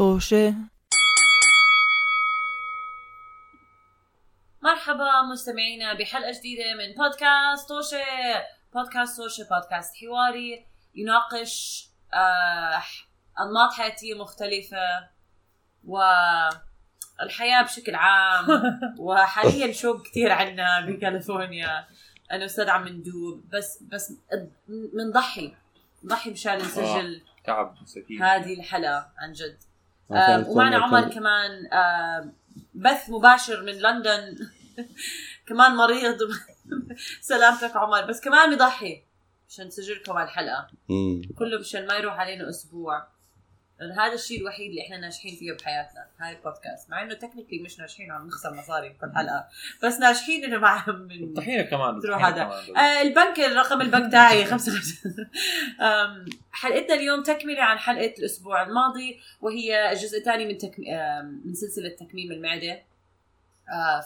طوشة. 0.00 0.54
مرحبا 4.62 5.22
مستمعينا 5.32 5.94
بحلقة 5.94 6.32
جديدة 6.32 6.74
من 6.74 6.94
بودكاست 6.94 7.68
توشة 7.68 8.04
بودكاست 8.74 9.16
توشة 9.16 9.46
بودكاست 9.50 9.94
حواري. 9.96 10.66
يناقش 10.94 11.86
آه، 12.14 12.82
أنماط 13.40 13.72
حياتية 13.72 14.14
مختلفة 14.14 15.08
والحياة 15.84 17.62
بشكل 17.62 17.94
عام. 17.94 18.46
وحاليا 18.98 19.72
شوق 19.72 20.02
كثير 20.02 20.32
عنا 20.32 20.80
بكاليفورنيا. 20.80 21.86
أنا 22.32 22.44
أستاذ 22.44 22.68
عم 22.68 22.88
ندوب. 22.88 23.44
بس 23.52 23.82
بس 23.82 24.12
بنضحي 24.68 25.54
نضحي 26.04 26.30
مشان 26.30 26.56
نسجل 26.56 27.22
تعب 27.44 27.74
مساكين. 27.82 28.22
هذه 28.22 28.54
الحلقة 28.60 29.12
عن 29.18 29.32
جد. 29.32 29.58
آه 29.64 29.69
ومعنا 30.48 30.76
يكون- 30.76 30.88
عمر 30.98 31.08
كمان 31.10 31.66
آه 31.72 32.32
بث 32.74 33.10
مباشر 33.10 33.62
من 33.62 33.72
لندن. 33.72 34.38
كمان 35.48 35.72
مريض. 35.76 36.18
سلامتك 37.20 37.76
عمر. 37.76 38.04
بس 38.06 38.20
كمان 38.20 38.54
بضحي 38.56 39.02
عشان 39.48 39.66
نسجل 39.66 39.94
لكم 39.94 40.12
على 40.12 40.24
الحلقة. 40.28 40.66
كله 41.38 41.58
مشان 41.60 41.86
ما 41.86 41.94
يروح 41.94 42.18
علينا 42.20 42.48
أسبوع. 42.48 43.06
هذا 43.98 44.12
الشيء 44.12 44.40
الوحيد 44.40 44.70
اللي 44.70 44.82
إحنا 44.82 44.96
ناجحين 44.96 45.36
فيه 45.36 45.52
بحياتنا 45.52 46.06
هاي 46.20 46.36
البودكاست 46.36 46.90
مع 46.90 47.02
إنه 47.02 47.14
تكنيكلي 47.14 47.58
مش 47.58 47.78
ناجحين 47.78 48.12
وعم 48.12 48.26
نخسر 48.26 48.54
مصاري 48.54 48.88
بكل 48.88 49.12
حلقه 49.16 49.48
بس 49.82 49.98
ناجحين 49.98 50.44
إنه 50.44 50.58
مع 50.58 50.84
من 50.88 51.34
طحينة 51.34 51.62
كمان. 51.62 52.00
تروح 52.00 52.24
هذا. 52.24 52.42
آه 52.76 53.02
البنك 53.02 53.40
الرقم 53.40 53.80
البنك 53.80 54.12
تاعي 54.12 54.44
خمسة 54.44 54.72
أم، 55.80 56.24
حلقتنا 56.52 56.94
اليوم 56.94 57.22
تكملة 57.22 57.62
عن 57.62 57.78
حلقة 57.78 58.14
الأسبوع 58.18 58.62
الماضي 58.62 59.20
وهي 59.40 59.92
الجزء 59.92 60.18
الثاني 60.18 60.46
من 60.46 60.58
تكم... 60.58 60.82
من 61.44 61.54
سلسلة 61.54 61.88
تكميم 61.88 62.32
المعدة. 62.32 62.82
آه 63.72 64.00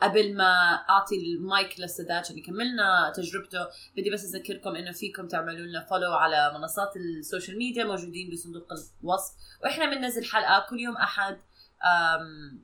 فقبل 0.00 0.36
ما 0.36 0.74
أعطي 0.90 1.16
المايك 1.16 1.80
للسادات 1.80 2.24
عشان 2.24 2.38
يكملنا 2.38 3.12
تجربته 3.16 3.66
بدي 3.96 4.10
بس 4.10 4.34
أذكركم 4.34 4.76
إنه 4.76 4.92
فيكم 4.92 5.28
تعملوا 5.28 5.66
لنا 5.66 5.84
follow 5.84 6.12
على 6.12 6.52
منصات 6.58 6.96
ال 6.96 7.05
social 7.05 7.58
media 7.58 7.84
موجودين 7.84 8.30
بصندوق 8.30 8.66
الوصف. 9.02 9.34
وإحنا 9.62 9.86
بننزل 9.94 10.24
حلقة 10.24 10.66
كل 10.70 10.80
يوم 10.80 10.96
أحد. 10.96 11.38
أم، 11.84 12.58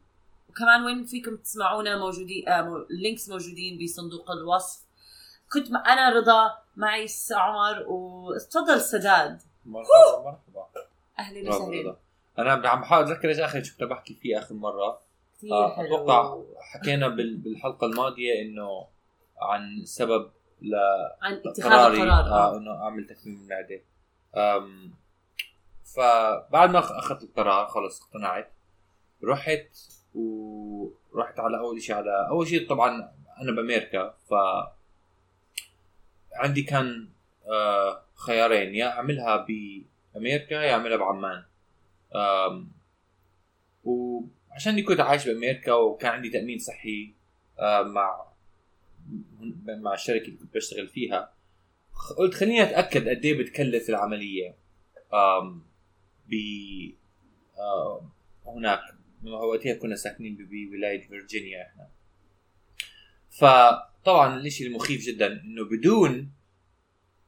وكمان 0.48 0.84
وين 0.84 1.04
فيكم 1.04 1.36
تسمعونا 1.36 1.96
موجودين 1.98 2.48
آه 2.48 2.62
مو- 2.62 2.76
اللينكس 2.90 3.28
موجودين 3.28 3.78
بصندوق 3.84 4.30
الوصف. 4.30 4.80
كنت 5.52 5.66
أنا 5.66 6.10
رضا 6.10 6.58
معي 6.76 7.06
عمر 7.30 7.84
وتفضل 7.88 8.80
سداد. 8.80 9.40
مرحبا 9.66 10.22
مرحبا. 10.24 10.66
أهلا 11.18 11.48
وسهلا. 11.50 11.96
أنا 12.38 12.52
عم 12.68 12.80
بحاول 12.80 13.04
أتذكر 13.04 13.28
إيش 13.28 13.38
آخر 13.38 13.62
شيء 13.62 13.72
كنت 13.72 13.82
بحكي 13.84 14.14
فيه 14.14 14.38
آخر 14.38 14.54
مرة. 14.54 15.00
كثير 15.40 15.52
آه، 15.54 15.76
حلو. 15.76 15.86
أتوقع 15.96 16.42
حكينا 16.60 17.08
بال- 17.08 17.36
بالحلقة 17.36 17.86
الماضية 17.86 18.42
إنه 18.42 18.86
عن 19.42 19.84
سبب 19.84 20.30
عن 21.22 21.32
اتخاذ 21.46 21.72
القرار 21.72 22.10
آه 22.10 22.54
آه. 22.54 22.56
إنه 22.56 22.82
أعمل 22.84 23.06
تكميم 23.06 23.40
المعده 23.42 23.80
فبعد 25.84 26.70
ما 26.70 26.78
أخذت 26.78 27.22
القرار 27.22 27.66
خلص 27.66 28.02
اقتنعت 28.02 28.52
رحت 29.24 29.66
ورحت 30.14 31.40
على 31.40 31.58
أول 31.58 31.82
شيء 31.82 31.96
على 31.96 32.28
أول 32.28 32.46
شيء 32.46 32.68
طبعا 32.68 33.12
أنا 33.42 33.52
بأمريكا 33.56 34.14
ف 34.30 34.34
عندي 36.34 36.62
كان 36.62 37.08
آه، 37.52 38.02
خيارين 38.14 38.74
يا 38.74 38.86
أعملها 38.88 39.36
بأمريكا 40.14 40.54
يا 40.54 40.72
أعملها 40.72 40.96
بعمان 40.96 41.44
أم، 44.60 44.74
وعشان 44.74 44.84
كنت 44.84 45.00
عايش 45.00 45.28
بأمريكا 45.28 45.72
وكان 45.72 46.10
عندي 46.12 46.30
تأمين 46.30 46.58
صحي 46.58 47.14
آه، 47.58 47.82
مع 47.82 48.26
مع 49.66 49.94
الشركة 49.94 50.24
اللي 50.24 50.36
كنت 50.36 50.54
بشتغل 50.54 50.88
فيها. 50.88 51.32
قلت 52.18 52.34
خليني 52.34 52.62
أتأكد 52.62 53.08
قد 53.08 53.24
إيه 53.24 53.38
بتكلف 53.38 53.88
العملية 53.88 54.54
ب 56.28 56.34
هناك. 58.46 58.80
وقتها 59.24 59.74
كنا 59.74 59.96
ساكنين 59.96 60.36
بولايه 60.36 61.08
فيرجينيا 61.08 61.62
إحنا. 61.62 61.88
فطبعا 63.30 64.40
الشيء 64.40 64.66
المخيف 64.66 65.00
جدا 65.00 65.26
إنه 65.26 65.64
بدون 65.64 66.32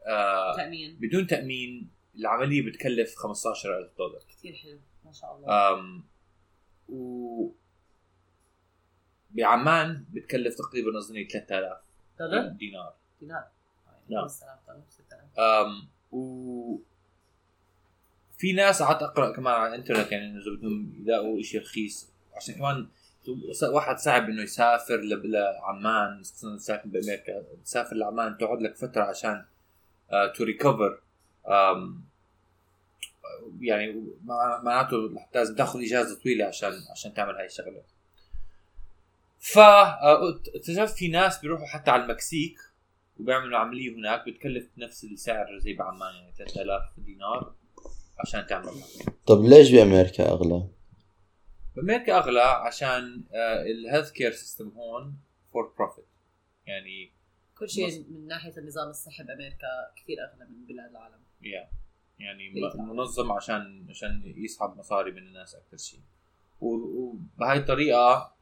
آه 0.07 0.57
تأمين. 0.57 0.97
بدون 1.01 1.27
تأمين 1.27 1.91
العملية 2.17 2.63
بتكلف 2.67 3.15
15000 3.17 3.91
دولار. 3.99 4.23
كثير 4.29 4.55
حلو 4.55 4.79
ما 5.05 5.13
شاء 5.13 5.37
الله. 5.37 6.03
و 6.93 7.49
بعمان 9.31 10.05
بتكلف 10.13 10.55
تقريبا 10.55 10.99
اظني 10.99 11.25
3000 11.25 11.79
دولار 12.19 12.49
دينار. 12.49 12.95
دينار. 13.21 13.45
نعم. 14.09 14.23
5000 14.23 14.59
دولار 14.67 14.83
6000 14.89 15.39
أم 15.39 15.89
و 16.13 16.79
في 18.39 18.53
ناس 18.53 18.83
قعدت 18.83 19.03
أقرأ 19.03 19.37
كمان 19.37 19.55
على 19.55 19.69
الإنترنت 19.69 20.13
يعني 20.13 20.39
إذا 20.39 20.51
بدهم 20.59 20.93
يلاقوا 21.01 21.43
شيء 21.43 21.61
رخيص. 21.61 22.11
عشان 22.37 22.55
كمان 22.55 22.89
واحد 23.63 23.99
صعب 23.99 24.25
إنه 24.25 24.43
يسافر 24.43 25.01
لعمان 25.25 26.21
خصوصا 26.21 26.57
ساكن 26.59 26.91
بأمريكا. 26.91 27.45
تسافر 27.65 27.97
لعمان 27.97 28.39
تقعد 28.39 28.63
لك 28.63 28.77
فترة 28.77 29.03
عشان 29.03 29.45
تو 30.37 30.45
ريكفر 30.45 31.01
يعني 33.61 34.05
مع- 34.25 34.63
معناته 34.63 34.97
لازم 35.35 35.57
تاخذ 35.57 35.81
إجازة 35.83 36.21
طويلة 36.23 36.45
عشان 36.45 36.73
عشان 36.91 37.15
تعمل 37.15 37.35
هاي 37.37 37.47
الشغلة. 37.47 37.83
ف 39.39 39.59
آه، 39.59 40.41
اكتشفت 40.57 40.95
في 40.97 41.09
ناس 41.09 41.39
بيروحوا 41.41 41.67
حتى 41.67 41.91
على 41.91 42.03
المكسيك 42.03 42.59
وبيعملوا 43.21 43.59
عملية 43.59 43.95
هناك 43.95 44.27
بتكلف 44.29 44.69
نفس 44.79 45.05
السعر 45.05 45.59
زي 45.59 45.73
بعمان 45.75 46.15
يعني 46.15 46.33
3000 46.33 46.83
دينار 46.99 47.55
عشان 48.19 48.47
تعملها 48.47 48.85
طب 49.27 49.45
ليش 49.45 49.71
بأمريكا 49.73 50.29
أغلى؟ 50.29 50.69
بأمريكا 51.77 52.19
أغلى 52.19 52.41
عشان 52.41 53.25
ال 53.67 53.73
health 53.73 54.11
care 54.13 54.31
system 54.33 54.69
هون 54.69 55.17
for 55.53 55.73
profit 55.79 56.05
يعني 56.67 57.13
كل 57.59 57.69
شيء 57.71 58.05
من 58.11 58.27
ناحية 58.27 58.57
النظام 58.59 58.89
الصحي 58.89 59.25
بأمريكا 59.25 59.67
كثير 59.97 60.17
أغلى 60.25 60.45
من 60.51 60.67
بلاد 60.67 60.91
العالم. 60.91 61.21
يا 61.43 61.69
يعني 62.19 62.49
بيت. 62.49 62.77
منظم 62.77 63.33
عشان 63.33 63.87
عشان 63.91 64.35
يسحب 64.37 64.77
مصاري 64.79 65.11
من 65.13 65.19
الناس 65.19 65.55
أكثر 65.55 65.77
شيء. 65.77 66.01
و- 66.61 66.75
وبهاي 66.77 67.59
الطريقة 67.59 68.33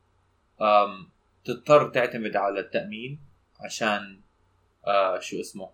تضطر 1.45 1.89
تعتمد 1.91 2.37
على 2.37 2.61
التأمين 2.61 3.21
عشان 3.61 4.21
شو 5.21 5.41
اسمه 5.41 5.71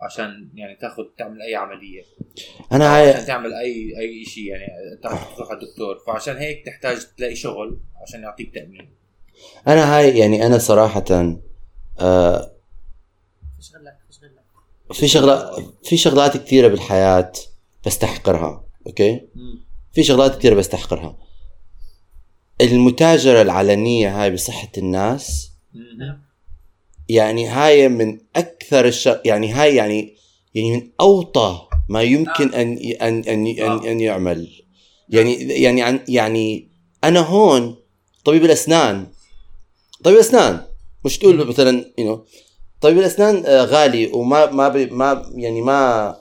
عشان 0.00 0.50
يعني 0.54 0.74
تاخذ 0.76 1.02
تعمل 1.18 1.42
أي 1.42 1.54
عملية. 1.54 2.02
أنا 2.72 2.88
عشان 2.88 3.12
هاي 3.16 3.24
تعمل 3.26 3.52
أي 3.54 3.98
أي 4.00 4.24
شيء 4.24 4.44
يعني 4.44 4.66
تروح 5.02 5.50
على 5.50 5.58
الدكتور. 5.62 5.98
فعشان 6.06 6.36
هيك 6.36 6.66
تحتاج 6.66 7.06
تلاقي 7.16 7.34
شغل 7.34 7.80
عشان 8.02 8.22
يعطيك 8.22 8.54
تأمين. 8.54 8.90
أنا 9.68 9.96
هاي 9.98 10.18
يعني 10.18 10.46
أنا 10.46 10.58
صراحة 10.58 11.04
آه 12.00 12.52
فيش 13.56 13.74
غلك 13.76 13.98
فيش 14.06 14.06
غلك 14.06 14.07
في 14.92 15.08
شغلات 15.08 15.64
في 15.84 15.96
شغلات 15.96 16.36
كثيره 16.36 16.68
بالحياة 16.68 17.32
بستحقرها 17.86 18.64
أوكي؟ 18.86 19.20
في 19.92 20.02
شغلات 20.02 20.38
كثيره 20.38 20.54
بستحقرها. 20.54 21.18
المتاجرة 22.60 23.42
العلنية 23.42 24.22
هاي 24.22 24.30
بصحة 24.30 24.68
الناس. 24.78 25.50
يعني 27.08 27.46
هاي 27.46 27.88
من 27.88 28.18
أكثر 28.36 28.84
الش... 28.84 29.08
يعني 29.24 29.52
هاي 29.52 29.76
يعني 29.76 30.14
يعني 30.54 30.76
من 30.76 30.90
أوطى 31.00 31.68
ما 31.88 32.02
يمكن 32.02 32.54
أن 32.54 32.78
أن 33.00 33.22
أن 33.28 33.46
أن, 33.46 33.60
آه. 33.60 33.90
أن 33.90 34.00
يعمل. 34.00 34.48
يعني 35.08 35.34
يعني 35.34 35.82
عن 35.82 36.00
يعني 36.08 36.68
أنا 37.04 37.20
هون 37.20 37.76
طبيب 38.24 38.44
الأسنان. 38.44 39.06
طبيب 40.04 40.16
الأسنان 40.16 40.62
مش 41.04 41.18
تقول 41.18 41.46
مثلا 41.46 41.92
you 42.00 42.04
know 42.04 42.18
طبيب 42.80 42.98
الأسنان 42.98 43.42
آه، 43.46 43.64
غالي 43.64 44.06
وما 44.06 44.50
ما 44.50 44.68
بي 44.68 44.86
ما 44.86 45.32
يعني 45.34 45.60
ما 45.62 46.16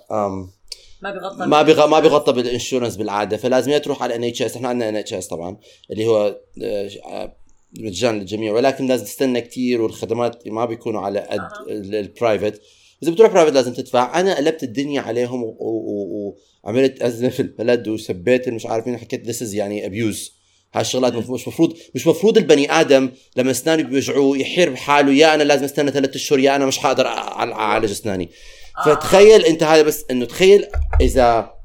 ما 1.02 1.12
بغطى 1.12 1.46
ما 1.46 1.62
بيغ... 1.62 1.88
ما 1.88 2.00
بيغطى 2.00 2.34
بال 2.34 2.45
insurance 2.45 2.96
بالعادة. 2.96 3.38
فلازم 3.38 3.72
يا 3.72 3.78
تروح 3.78 4.04
على 4.04 4.16
NHS 4.16 4.56
إحنا 4.56 4.68
عندنا 4.68 4.90
NHS 4.90 5.28
طبعا 5.28 5.58
اللي 5.92 6.08
هو 6.08 6.40
آه، 6.64 6.90
آه، 7.06 7.36
للجميع 7.80 8.54
ولكن 8.54 8.88
لازم 8.88 9.06
تستنى 9.06 9.42
كتير 9.42 9.82
والخدمات 9.82 10.48
ما 10.48 10.66
بيكونوا 10.66 11.02
على 11.02 11.20
قد 11.20 11.40
ال 11.70 11.81
private 11.81 12.62
إذا 13.04 13.12
بتروح 13.12 13.32
private 13.34 13.54
لازم 13.54 13.74
تدفع. 13.74 14.20
أنا 14.20 14.38
قلبت 14.38 14.64
الدنيا 14.64 15.02
عليهم 15.02 15.44
و- 15.44 15.48
و- 15.60 15.84
و- 16.30 16.38
وعملت 16.64 17.02
أزمة 17.02 17.30
في 17.30 17.40
البلد 17.40 17.88
وسبيت 17.88 18.50
مش 18.50 18.66
عارف 18.66 18.88
مين 18.88 18.98
حكيت 18.98 19.28
this 19.28 19.54
يعني 19.54 19.86
abuse 19.86 20.37
هاي 20.74 20.82
الشغلات 20.82 21.14
مف- 21.14 21.30
مش 21.30 21.48
مفروض 21.48 21.78
مش 21.96 22.08
مفروض 22.08 22.38
البني 22.38 22.72
آدم 22.72 23.12
لما 23.36 23.52
اسنانه 23.52 23.84
بيوجعوه 23.84 24.38
يحير 24.38 24.70
بحاله 24.70 25.14
يا 25.14 25.34
أنا 25.36 25.44
لازم 25.44 25.64
أستنى 25.64 25.92
ثلاثة 25.92 26.16
أشهر 26.16 26.40
يا 26.40 26.56
أنا 26.56 26.66
مش 26.66 26.78
حقدر 26.78 27.08
أعالج 27.08 27.92
أسناني 27.92 28.30
آه. 28.78 28.84
فتخيل 28.96 29.46
أنت 29.46 29.64
هذا 29.64 29.82
بس 29.82 30.06
إنه 30.12 30.26
تخيل 30.26 30.66
إذا 31.02 31.58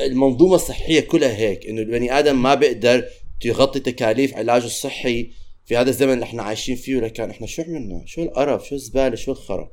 المنظومة 0.00 0.54
الصحية 0.54 1.00
كلها 1.00 1.36
هيك 1.36 1.66
إنه 1.66 1.80
البني 1.82 2.18
آدم 2.18 2.42
ما 2.42 2.54
بيقدر 2.54 3.04
يغطي 3.44 3.80
تكاليف 3.80 4.34
علاجه 4.34 4.64
الصحي 4.66 5.30
في 5.66 5.76
هذا 5.76 5.90
الزمن 5.90 6.12
اللي 6.12 6.24
إحنا 6.24 6.42
عايشين 6.42 6.76
فيه 6.76 7.00
لكن 7.00 7.30
إحنا 7.30 7.46
شو 7.46 7.62
عملنا؟ 7.62 8.02
شو 8.06 8.22
القرف؟ 8.22 8.68
شو 8.68 8.74
الزبالة؟ 8.74 9.16
شو 9.16 9.32
الخرا؟ 9.32 9.70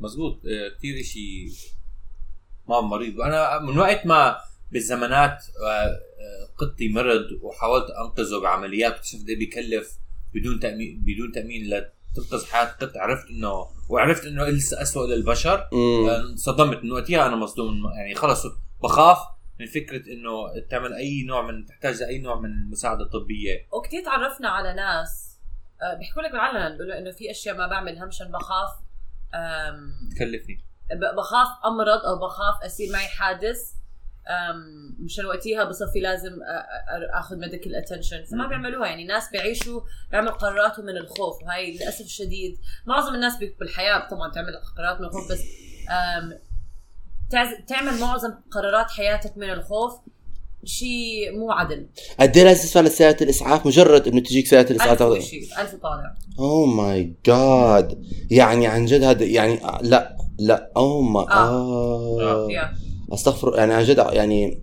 مزبوط 0.00 0.32
آه، 0.34 0.78
كثير 0.78 1.02
شيء 1.02 1.48
ما 2.68 2.80
مريض 2.80 3.18
وأنا 3.18 3.58
من 3.58 3.78
وقت 3.78 4.06
ما 4.06 4.36
بالزمانات 4.72 5.44
آه، 5.66 5.84
آه، 5.84 5.98
قطي 6.58 6.88
مرض 6.88 7.24
وحاولت 7.42 7.86
أنقذه 7.90 8.40
بعمليات 8.42 8.92
واكتشفت 8.92 9.20
قد 9.22 9.26
بيكلف 9.38 9.98
بدون 10.34 10.60
تامين 10.60 11.04
بدون 11.04 11.32
تأمين 11.32 11.62
لتنقذ 11.66 12.46
حياة 12.46 12.64
قط. 12.64 12.96
عرفت 12.96 13.30
انه 13.30 13.66
وعرفت 13.88 14.24
إنه 14.26 14.44
لسه 14.44 14.82
اسوء 14.82 15.06
للبشر. 15.08 15.68
مم. 15.72 16.08
انصدمت 16.08 16.78
إنه 16.78 16.94
وقتها 16.94 17.26
أنا 17.26 17.36
مصدوم. 17.36 17.74
يعني 17.96 18.14
خلص 18.14 18.42
بخاف 18.82 19.18
من 19.60 19.66
فكرة 19.66 20.12
إنه 20.12 20.60
تعمل 20.70 20.92
أي 20.92 21.22
نوع 21.22 21.42
من 21.50 21.66
تحتاج 21.66 22.00
لأي 22.02 22.18
نوع 22.18 22.40
من 22.40 22.50
المساعدة 22.50 23.04
الطبية. 23.04 23.66
وكتير 23.72 24.04
تعرفنا 24.04 24.48
على 24.48 24.74
ناس 24.74 25.38
آه، 25.82 25.98
بيحكوا 25.98 26.22
لك 26.22 26.30
بالعلن 26.30 26.72
بيقولوا 26.76 26.98
إنه 26.98 27.10
في 27.10 27.30
أشياء 27.30 27.56
ما 27.56 27.66
بعملها 27.66 28.06
مشان 28.06 28.30
بخاف 28.32 28.70
تكلفني. 30.16 30.64
ب- 30.90 31.16
بخاف 31.16 31.48
أمرض 31.66 32.00
أو 32.06 32.26
بخاف 32.26 32.62
اصير 32.66 32.92
معي 32.92 33.06
حادث. 33.06 33.58
مشان 34.98 35.26
وقتها 35.26 35.64
بصفي 35.64 36.00
لازم 36.00 36.32
آخذ 37.14 37.36
medical 37.36 37.74
attention 37.74 38.24
فما. 38.24 38.48
بيعملوها. 38.48 38.88
يعني 38.88 39.04
ناس 39.04 39.30
بيعيشوا 39.32 39.80
بيعملوا 40.10 40.32
قراراتهم 40.32 40.86
من 40.86 40.96
الخوف. 40.96 41.42
وهي 41.42 41.72
للأسف 41.72 42.04
الشديد 42.04 42.58
معظم 42.86 43.14
الناس 43.14 43.32
بالحياة 43.60 44.08
طبعا 44.08 44.32
تعمل 44.32 44.52
قرارات 44.76 45.00
من 45.00 45.06
الخوف 45.06 45.32
بس 45.32 45.40
تعمل 47.68 48.00
معظم 48.00 48.34
قرارات 48.50 48.90
حياتك 48.90 49.36
من 49.36 49.50
الخوف 49.50 49.92
شيء 50.64 51.38
مو 51.38 51.52
عدل. 51.52 51.86
قد 52.20 52.36
إيه 52.36 52.44
لازم 52.44 52.62
تدفع 52.68 52.80
لسياره 52.80 53.22
الإسعاف؟ 53.22 53.66
مجرد 53.66 54.08
إنه 54.08 54.20
تجيك 54.20 54.46
سيارة 54.46 54.70
الإسعاف 54.70 55.02
ألف 55.02 55.24
وشيء 55.24 55.42
ألف 55.60 55.74
طالع 55.74 56.14
oh 56.38 56.66
my 56.66 57.14
God 57.26 58.04
يعني 58.30 58.66
عن 58.66 58.84
جد 58.86 59.02
هذا 59.02 59.24
يعني 59.24 59.64
آه، 59.64 59.80
لا 59.82 60.16
لا 60.38 60.72
oh 60.76 61.02
ما 61.02 61.20
آه. 61.20 62.20
آه 62.20 62.48
يا. 62.50 62.74
استغفر 63.12 63.54
يعني 63.56 63.74
عن 63.74 63.84
جد 63.84 64.04
يعني 64.12 64.62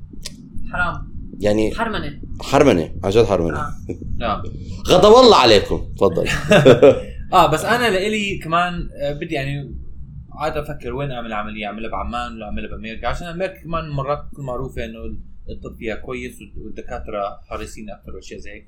حرام. 0.71 1.11
يعني 1.39 1.75
حرمنه 1.75 2.21
حرمنه 2.41 2.93
عن 3.03 3.09
جد 3.09 3.25
حرمنه 3.25 3.59
آه. 3.59 3.73
نعم 4.17 4.43
غضب 4.87 5.25
الله 5.25 5.37
عليكم. 5.37 5.87
تفضل. 5.97 6.27
آه 7.33 7.51
بس 7.51 7.65
أنا 7.65 7.89
لإلي 7.89 8.37
كمان 8.37 8.89
آه، 9.01 9.13
بدي 9.13 9.35
يعني 9.35 9.75
عاد 10.31 10.57
أفكر 10.57 10.93
وين 10.93 11.11
أعمل 11.11 11.33
عملية 11.33 11.65
أعملها 11.65 11.89
بعمان 11.89 12.33
ولا 12.33 12.45
أعملها 12.45 12.69
بأمريكا؟ 12.69 13.07
عشان 13.07 13.27
أمريكا 13.27 13.63
كمان 13.63 13.89
مرات 13.89 14.25
تكون 14.31 14.45
معروفه 14.45 14.85
إنه 14.85 14.99
الطب 15.49 15.75
فيها 15.77 15.95
كويس 15.95 16.39
والدكاترة 16.57 17.39
حريصين 17.49 17.89
أكثر 17.89 18.15
وأشياء 18.15 18.39
زي 18.39 18.51
هيك. 18.51 18.65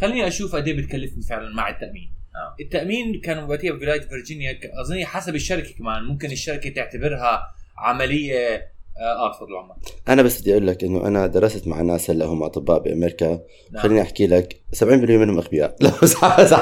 خليني 0.00 0.26
أشوف 0.28 0.56
قد 0.56 0.68
إيه 0.68 0.76
بتكلفني 0.76 1.22
فعلا 1.22 1.54
مع 1.54 1.68
التأمين. 1.68 2.12
آه. 2.36 2.54
التأمين 2.60 3.20
كان 3.20 3.44
وقتها 3.44 3.72
بولاية 3.72 4.00
فيرجينيا 4.00 4.58
أظن 4.80 5.04
حسب 5.04 5.34
الشركة 5.34 5.74
كمان 5.78 6.02
ممكن 6.04 6.30
الشركة 6.30 6.70
تعتبرها 6.70 7.42
عملية 7.78 8.70
آه 9.00 9.26
آه، 9.26 9.32
تفضل 9.36 9.56
عمر. 9.56 9.74
أنا 10.08 10.22
بس 10.22 10.40
بدي 10.40 10.52
أقول 10.52 10.66
لك 10.66 10.84
إنه 10.84 11.06
أنا 11.06 11.26
درست 11.26 11.66
مع 11.68 11.82
ناس 11.82 12.10
هلأ 12.10 12.26
هم 12.26 12.42
أطباء 12.42 12.78
بأمريكا. 12.82 13.40
نعم. 13.72 13.82
خليني 13.82 14.02
أحكي 14.02 14.26
لك 14.26 14.60
70% 14.74 14.82
منهم 14.84 15.38
أغبياء. 15.38 15.76
لا 15.82 15.90
بس- 16.02 16.14
بس- 16.14 16.52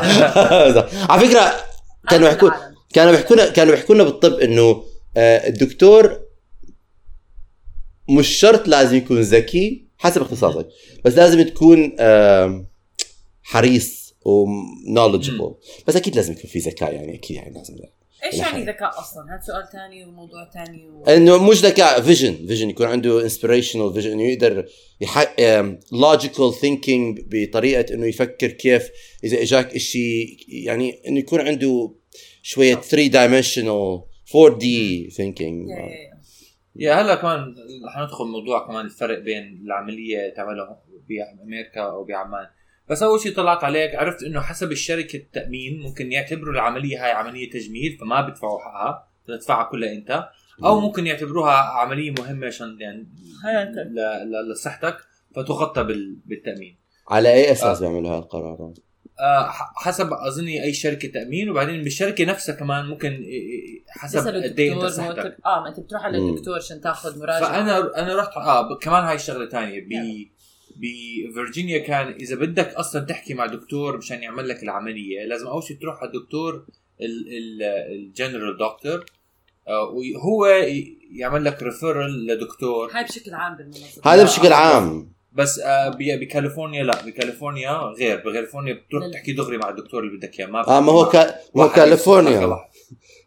على 1.10 1.28
فكرة 1.28 1.52
كانوا 2.10 2.28
يحكوا. 2.28 2.50
كانوا 2.94 3.12
بيحكوا 3.12 3.36
لنا 3.36 3.50
كانوا 3.50 3.74
بيحكوا 3.74 3.94
لنا 3.94 4.04
بالطب 4.04 4.32
إنه 4.32 4.82
آه، 5.16 5.48
الدكتور 5.48 6.20
مش 8.10 8.28
شرط 8.28 8.68
لازم 8.68 8.96
يكون 8.96 9.20
ذكي 9.20 9.88
حسب 9.98 10.20
اختصاصك 10.22 10.68
بس 11.04 11.14
لازم 11.14 11.42
تكون 11.42 11.92
حريص 13.42 14.14
ونولجبل 14.24 15.54
بس 15.86 15.96
أكيد 15.96 16.16
لازم 16.16 16.32
يكون 16.32 16.50
في 16.50 16.58
ذكاء 16.58 16.94
يعني 16.94 17.14
أكيد 17.14 17.36
يعني 17.36 17.54
لازم 17.54 17.74
إيش 18.24 18.34
يعني. 18.34 18.64
ذكاء 18.64 18.98
أصلا؟ 18.98 19.34
هذا 19.34 19.40
سؤال 19.40 19.68
ثاني 19.72 20.04
وموضوع 20.04 20.50
ثاني 20.54 20.88
و... 20.88 21.04
إنه 21.04 21.50
مش 21.50 21.64
ذكاء 21.64 22.00
vision 22.00 22.46
vision 22.46 22.70
يكون 22.70 22.86
عنده 22.86 23.22
inspirational 23.22 23.92
vision 23.92 24.10
إنه 24.10 24.22
يقدر 24.22 24.68
logical 25.92 26.54
thinking 26.54 27.20
بطريقة 27.26 27.94
إنه 27.94 28.06
يفكر 28.06 28.48
كيف 28.48 28.90
إذا 29.24 29.42
إجاك 29.42 29.78
شيء 29.78 30.36
يعني 30.48 31.02
إنه 31.08 31.18
يكون 31.18 31.40
عنده 31.40 31.94
شوية 32.42 32.74
3 32.74 33.06
dimensional 33.06 34.02
4 34.36 34.58
D 34.58 35.10
thinking. 35.10 35.68
يا 36.76 36.94
هلا 36.94 37.14
كمان 37.14 37.54
رح 37.86 37.98
ندخل 37.98 38.24
موضوع 38.24 38.66
كمان 38.66 38.84
الفرق 38.86 39.18
بين 39.18 39.62
العملية 39.64 40.34
تعملها 40.36 40.82
بامريكا 41.08 41.80
أو 41.80 42.04
بعمان 42.04 42.46
بس 42.90 43.02
أول 43.02 43.20
شيء 43.20 43.34
طلعت 43.36 43.64
عليك 43.64 43.94
عرفت 43.94 44.22
إنه 44.22 44.40
حسب 44.40 44.72
الشركة 44.72 45.16
التأمين 45.16 45.80
ممكن 45.80 46.12
يعتبروا 46.12 46.54
العملية 46.54 47.04
هاي 47.04 47.10
عملية 47.12 47.50
تجميل 47.50 47.98
فما 48.00 48.20
بدفعوا 48.20 48.58
حقها 48.60 49.08
تدفعها 49.26 49.70
كلها 49.70 49.92
أنت 49.92 50.28
أو 50.64 50.80
ممكن 50.80 51.06
يعتبروها 51.06 51.52
عملية 51.52 52.14
مهمة 52.18 52.46
عشان 52.46 52.76
يعني 52.80 53.08
حياتك. 53.42 53.72
ل- 53.76 54.30
ل- 54.30 54.52
لصحتك 54.52 54.96
فتغطى 55.36 55.82
بال- 55.84 56.16
بالتأمين 56.26 56.78
على 57.10 57.32
أي 57.34 57.52
أساس 57.52 57.82
آه. 57.82 57.88
بيعملوا 57.88 58.10
هاي 58.10 58.18
القرارات؟ 58.18 58.78
آه، 59.20 59.46
ح- 59.48 59.72
حسب 59.76 60.12
اظني 60.12 60.62
أي 60.64 60.72
شركة 60.72 61.08
تأمين 61.08 61.50
وبعدين 61.50 61.82
بالشركة 61.82 62.24
نفسها 62.24 62.54
كمان 62.54 62.84
ممكن 62.86 63.24
حسب 63.88 64.18
قد 64.28 64.34
إيه 64.34 64.44
انت 64.46 64.58
الدكتور 64.60 64.88
صحتك 64.88 65.36
آه 65.46 65.60
ما 65.60 65.68
أنت 65.68 65.80
بتروح 65.80 66.04
على. 66.04 66.18
الدكتور 66.18 66.56
عشان 66.56 66.80
تاخذ 66.80 67.18
مراجعة 67.20 67.40
فانا 67.52 68.02
أنا 68.02 68.16
رحت 68.16 68.36
آه 68.36 68.78
كمان 68.78 69.04
هاي 69.04 69.18
شغله 69.18 69.48
ثانية 69.48 69.80
بفرجينيا 70.78 71.78
كان 71.78 72.06
إذا 72.20 72.36
بدك 72.36 72.74
أصلا 72.74 73.04
تحكي 73.04 73.34
مع 73.34 73.46
دكتور 73.46 73.96
مشان 73.96 74.22
يعمل 74.22 74.48
لك 74.48 74.62
العملية 74.62 75.24
لازم 75.24 75.46
أول 75.46 75.62
شيء 75.62 75.76
تروح 75.76 75.96
على 76.02 76.10
الدكتور 76.14 76.66
ال 77.90 77.99
general 77.99 78.58
doctor 78.58 79.04
وهو 79.68 80.46
ي- 80.46 80.98
يعمل 81.12 81.44
لك 81.44 81.62
referral 81.62 82.26
لدكتور. 82.26 82.90
هاي 82.94 83.04
بشكل 83.04 83.34
عام 83.34 83.56
بالمناسبة. 83.56 84.14
هذا 84.14 84.24
بشكل 84.24 84.52
عام. 84.52 85.12
بس 85.32 85.58
آه، 85.58 85.88
ب- 85.88 86.20
بكاليفورنيا 86.20 86.84
لا 86.84 87.04
بكاليفورنيا 87.06 87.70
غير 87.98 88.16
بكاليفورنيا 88.16 88.72
بتروح. 88.74 89.04
تحكي 89.12 89.32
دغري 89.32 89.58
مع 89.58 89.68
الدكتور 89.68 90.02
اللي 90.04 90.16
بدك 90.16 90.40
إياه 90.40 90.46
ما 90.48 90.68
آه 90.68 90.80
ما 90.80 90.92
هو 90.92 91.08
كا... 91.08 91.34
ما 91.54 91.64
هو 91.64 91.68
كاليفورنيا. 91.68 92.56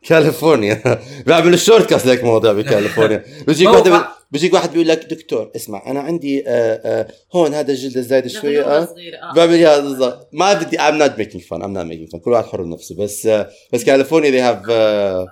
كاليفورنيا. 0.08 0.82
بيعملوا 1.28 1.58
shortcuts 1.58 2.06
لك 2.08 2.24
مواضيع 2.24 2.52
بكاليفورنيا. 2.54 3.24
بيجيك 3.48 3.68
ما 3.68 4.08
بيجيك 4.32 4.54
واحد 4.54 4.72
بيقول 4.72 4.88
لك 4.88 5.06
دكتور 5.06 5.52
اسمع 5.56 5.84
أنا 5.92 6.00
عندي 6.00 6.48
آه 6.48 6.82
آه 6.86 7.08
هون 7.34 7.54
هذا 7.54 7.72
الجلد 7.72 7.98
الزايد 7.98 8.28
شوية 8.28 8.60
نغلوها 8.60 8.78
آه؟ 8.78 9.32
آه. 9.32 9.34
بعمل 9.36 9.54
اياها 9.54 9.80
بالضبط. 9.80 10.30
ما 10.34 10.54
بدي 10.54 10.78
I'm 10.78 11.02
not 11.04 11.22
making 11.22 11.40
fun 11.40 11.62
I'm 11.62 11.74
not 11.74 11.88
making 11.92 12.12
fun 12.12 12.20
كل 12.20 12.32
واحد 12.32 12.46
حر 12.46 12.64
بنفسه. 12.64 12.96
بس 12.96 13.30
بس 13.74 13.84
كاليفورنيا 13.84 14.62
آه 14.70 15.28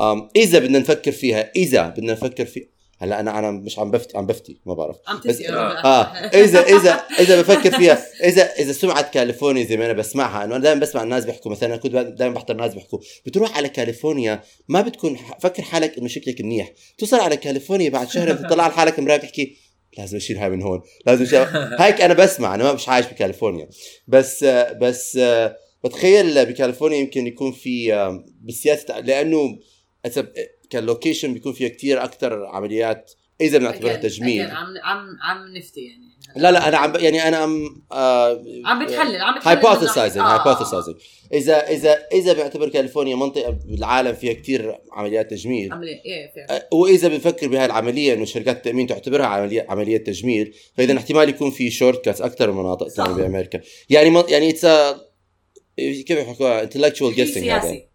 um, 0.00 0.30
إذا 0.36 0.58
بدنا 0.58 0.78
نفكر 0.78 1.12
فيها 1.12 1.50
إذا 1.56 1.88
بدنا 1.88 2.12
نفكر 2.12 2.44
في 2.44 2.66
هلا 3.02 3.20
أنا 3.20 3.38
أنا 3.38 3.50
مش 3.50 3.78
عم 3.78 3.90
بفتي 3.90 4.18
عم 4.18 4.26
بفتي 4.26 4.60
ما 4.66 4.74
بعرف. 4.74 4.96
عم 5.06 5.20
بس- 5.26 5.40
آه. 5.40 6.02
اذا 6.26 6.60
اذا 6.60 7.02
إذا 7.20 7.40
بفكر 7.40 7.70
فيها 7.78 8.04
اذا 8.24 8.42
إذا 8.58 8.72
سمعه 8.72 9.10
كاليفورنيا 9.10 9.64
زي 9.64 9.76
ما 9.76 9.84
أنا 9.86 9.92
بسمعها 9.92 10.44
إنه 10.44 10.56
أنا 10.56 10.64
دائما 10.64 10.80
بسمع 10.80 11.02
الناس 11.02 11.24
بيحكوا 11.24 11.50
مثلا 11.50 11.76
كنت 11.76 11.92
دائما 11.96 12.34
بحضر 12.34 12.54
ناس 12.54 12.74
بيحكوا 12.74 12.98
بتروح 13.26 13.56
على 13.56 13.68
كاليفورنيا 13.68 14.42
ما 14.68 14.80
بتكون 14.80 15.18
فكر 15.40 15.62
حالك 15.62 15.98
إنه 15.98 16.08
شكلك 16.08 16.40
منيح. 16.40 16.72
توصل 16.98 17.20
على 17.20 17.36
كاليفورنيا 17.36 17.90
بعد 17.90 18.08
شهر 18.10 18.32
بتطلع 18.42 18.64
على 18.64 18.72
حالك 18.72 18.98
مرايه 18.98 19.16
بتحكي 19.18 19.56
لازم 19.98 20.16
أشيل 20.16 20.38
هاي 20.38 20.50
من 20.50 20.62
هون 20.62 20.82
لازم 21.06 21.22
اشيل 21.24 21.38
هيك 21.82 22.00
أنا 22.00 22.14
بسمع 22.14 22.54
أنا 22.54 22.64
ما 22.64 22.72
مش 22.72 22.88
عايش 22.88 23.06
بكاليفورنيا. 23.06 23.68
بس 24.08 24.44
آه، 24.44 24.72
بس 24.72 25.16
آه، 25.16 25.56
بتخيل 25.84 26.46
بكاليفورنيا 26.46 26.98
يمكن 26.98 27.26
يكون 27.26 27.52
في 27.52 27.94
آه، 27.94 28.24
بالسياسة 28.40 29.00
لأنه 29.00 29.58
إذا 30.72 30.80
ك 30.80 30.85
ال 30.85 30.91
location 30.91 31.34
بيكون 31.34 31.52
فيها 31.52 31.68
كتير 31.68 32.04
أكثر 32.04 32.46
عمليات 32.46 33.12
إذا 33.40 33.58
بنعتبرها 33.58 33.96
تجميل. 33.96 34.50
عم 34.50 34.66
عم 34.82 35.06
عم 35.22 35.56
نفتي 35.56 35.80
يعني. 35.80 36.12
لا 36.36 36.52
لا 36.52 36.68
أنا 36.68 36.76
عم 36.76 36.92
يعني 36.96 37.28
أنا 37.28 37.36
عم 37.36 37.82
آه 37.92 38.44
عم 38.64 38.84
بتحلل 38.84 39.16
عم 39.16 39.38
بتحلل 39.38 39.66
hypothesizing 39.66 40.22
آه، 40.22 40.26
آه، 40.26 40.34
آه. 40.34 40.48
hypothesizing 40.48 40.96
إذا 41.32 41.68
إذا 41.68 42.06
إذا 42.12 42.32
بيعتبر 42.32 42.68
كاليفورنيا 42.68 43.16
منطقة 43.16 43.50
بالعالم 43.50 44.12
فيها 44.12 44.32
كتير 44.32 44.78
عمليات 44.92 45.30
تجميل 45.30 45.72
عملية 45.72 46.00
إيه 46.04 46.32
فعلا 46.34 46.56
آه، 46.56 46.68
وإذا 46.72 47.08
بنفكر 47.08 47.48
بهاي 47.48 47.64
العملية 47.64 48.14
إنه 48.14 48.24
شركات 48.24 48.56
التأمين 48.56 48.86
تعتبرها 48.86 49.26
عملية 49.26 49.66
عملية 49.68 49.96
تجميل 49.96 50.54
فإذا 50.76 50.98
احتمال 50.98 51.28
يكون 51.28 51.50
في 51.50 51.70
shortcuts 51.70 52.20
أكثر 52.20 52.50
من 52.50 52.58
مناطق. 52.62 52.88
ثانية 52.88 53.14
بأمريكا. 53.14 53.60
يعني 53.90 54.10
من 54.10 54.22
يعني 54.28 54.52
كيف 55.76 56.10
يحكوها؟ 56.10 56.62
intellectual 56.62 57.12
تحليل 57.12 57.26
jesting 57.26 57.48
هذا. 57.48 57.60
سياسي 57.60 57.91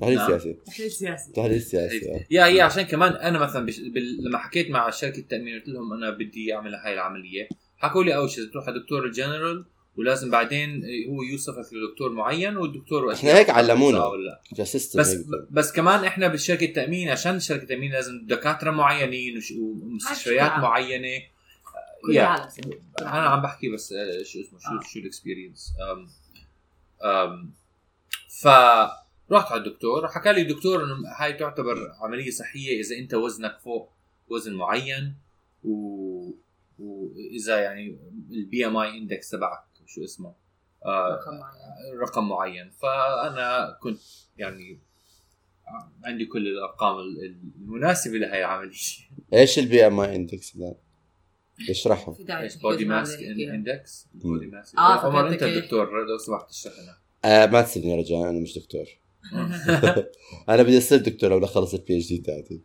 تحليل. 0.00 0.18
سياسي 0.26 0.56
تحليل 0.66 0.90
سياسي 0.90 1.32
تحليل 1.32 1.62
سياسي 1.62 2.12
آه. 2.14 2.24
يا 2.30 2.46
هي 2.46 2.60
عشان 2.60 2.82
كمان 2.82 3.12
أنا 3.12 3.38
مثلا 3.38 3.66
بش... 3.66 3.80
بال... 3.80 4.24
لما 4.24 4.38
حكيت 4.38 4.70
مع 4.70 4.90
شركة 4.90 5.18
التامين 5.18 5.54
قلت 5.58 5.68
لهم 5.68 5.92
أنا 5.92 6.10
بدي 6.10 6.54
أعمل 6.54 6.74
هاي 6.74 6.94
العملية 6.94 7.48
حكوا 7.76 8.04
لي 8.04 8.16
أول 8.16 8.30
شيء 8.30 8.44
تروح 8.52 8.68
على 8.68 8.78
دكتور 8.80 9.04
الجنرال 9.06 9.64
ولازم 9.96 10.30
بعدين 10.30 10.82
هو 11.08 11.22
يوصفك 11.22 11.72
لدكتور 11.72 12.12
معين 12.12 12.56
والدكتور 12.56 13.12
إحنا 13.12 13.38
هيك 13.38 13.50
علمونا. 13.50 13.98
بس 15.00 15.08
هيك. 15.16 15.26
بس 15.50 15.72
كمان 15.72 16.04
إحنا 16.04 16.28
بشركة 16.28 16.64
التامين 16.64 17.08
عشان 17.08 17.40
شركة 17.40 17.62
التامين 17.62 17.92
لازم 17.92 18.26
دكاترة 18.26 18.70
معينين 18.70 19.36
وش- 19.36 19.52
ومستشفيات. 19.52 20.50
معينة 20.58 21.22
Yeah. 22.12 22.48
أنا 23.00 23.08
عم 23.10 23.42
بحكي 23.42 23.68
بس 23.68 23.92
آه، 23.92 24.22
شو 24.22 24.40
اسمه 24.40 24.58
شو 24.58 24.68
آه. 24.68 24.80
شو 24.92 24.98
ال 24.98 25.05
experience 25.05 25.72
فرحت 29.30 29.52
على 29.52 29.60
الدكتور 29.60 30.08
حكى 30.08 30.32
لي 30.32 30.42
الدكتور 30.42 30.84
إنه 30.84 30.94
هاي 31.18 31.32
تعتبر 31.32 31.92
عملية 32.00 32.30
صحية 32.30 32.80
إذا 32.80 32.96
أنت 32.98 33.14
وزنك 33.14 33.58
فوق 33.58 33.92
وزن 34.28 34.54
معين 34.54 35.14
و 35.64 36.30
واذا 36.78 37.58
يعني 37.60 37.98
ال 38.30 38.66
BMI 38.66 38.76
index 38.76 39.30
تبعك 39.30 39.64
شو 39.86 40.04
اسمه 40.04 40.34
آه 40.84 41.08
رقم 41.08 41.38
معين. 41.38 41.98
رقم 42.02 42.28
معين 42.28 42.70
فأنا 42.70 43.78
كنت 43.82 44.00
يعني 44.38 44.78
عندي 46.04 46.24
كل 46.26 46.48
الأرقام 46.48 46.96
المناسبة 46.98 48.18
لهي 48.18 48.38
العملية 48.38 48.70
إيش 49.32 49.58
ال 49.58 49.86
BMI 49.86 50.00
index 50.00 50.56
ده؟ 50.56 50.76
اشرحه 51.70 52.16
إيش 52.30 52.56
body 52.56 52.84
mass. 52.84 53.22
index 53.22 54.08
body 54.14 54.46
mass 54.46 54.78
آه، 54.78 55.06
عمر 55.06 55.28
أنت 55.28 55.42
إيه. 55.42 55.58
الدكتور 55.58 56.06
لو 56.06 56.18
سمحت 56.18 56.48
اشرح 56.48 56.72
لنا 56.72 56.96
آه 57.24 57.46
ما 57.46 57.62
تسيبني 57.62 57.90
يا 57.90 57.96
رجال 57.96 58.28
أنا 58.28 58.40
مش 58.40 58.58
دكتور 58.58 58.86
أنا 60.48 60.62
بدي 60.62 60.78
اصير 60.78 60.98
دكتور 60.98 61.30
لو 61.30 61.44
اخلص 61.44 61.74
ال 61.74 61.98
PhD 61.98 62.18
تاعتي. 62.18 62.60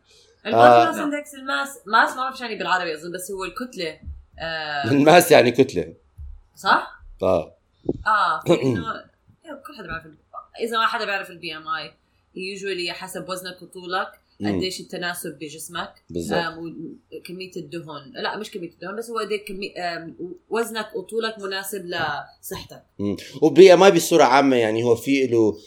آه. 0.46 1.04
index 1.04 1.34
ال 1.34 1.41
mass 1.41 1.68
mass 1.86 2.10
ما 2.10 2.16
بعرف 2.16 2.38
شو 2.38 2.44
يعني 2.44 2.56
بالعربي 2.58 2.94
أظن 2.94 3.12
بس 3.12 3.30
هو 3.30 3.44
الكتلة 3.44 4.00
آه. 4.38 4.90
ال 4.90 4.98
mass 4.98 5.30
يعني 5.30 5.50
كتلة. 5.50 5.94
صح؟ 6.56 7.02
آه. 7.22 7.56
آه 8.06 8.42
إيه، 8.50 9.52
كل 9.66 9.74
حدا 9.78 9.86
بيعرف 9.86 10.04
إذا 10.60 10.78
ما 10.78 10.86
حدا 10.86 11.04
بيعرف 11.04 11.30
ال 11.30 11.56
BMI 11.56 11.92
يوجولي 12.36 12.92
حسب 12.92 13.28
وزنك 13.28 13.62
وطولك. 13.62 14.22
قديش 14.40 14.80
التناسب 14.80 15.38
بجسمك 15.38 15.94
وكمية 17.12 17.50
الدهن 17.56 18.12
لا 18.14 18.36
مش 18.36 18.50
كمية 18.50 18.68
الدهن 18.70 18.96
بس 18.96 19.10
هو 19.10 19.18
قد 19.18 19.30
إيه 19.30 19.44
كمية 19.44 20.14
وزنك 20.50 20.96
وطولك 20.96 21.38
مناسب 21.38 21.86
لصحتك. 21.86 22.82
و 23.42 23.74
BMI 23.74 23.90
بصورة 23.90 24.24
عامة 24.24 24.56
يعني 24.56 24.82
هو 24.82 24.96
في 24.96 25.26
له 25.26 25.58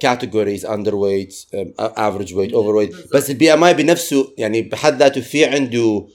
categories 0.00 0.66
underweight 0.66 1.34
average 1.78 2.34
weight 2.34 2.52
overweight. 2.52 2.90
بس 3.14 3.30
ال 3.30 3.52
BMI 3.54 3.74
بنفسه 3.74 4.32
يعني 4.38 4.62
بحد 4.62 4.98
ذاته 4.98 5.20
في 5.20 5.44
عنده 5.44 6.06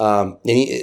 آم، 0.00 0.38
يعني 0.44 0.82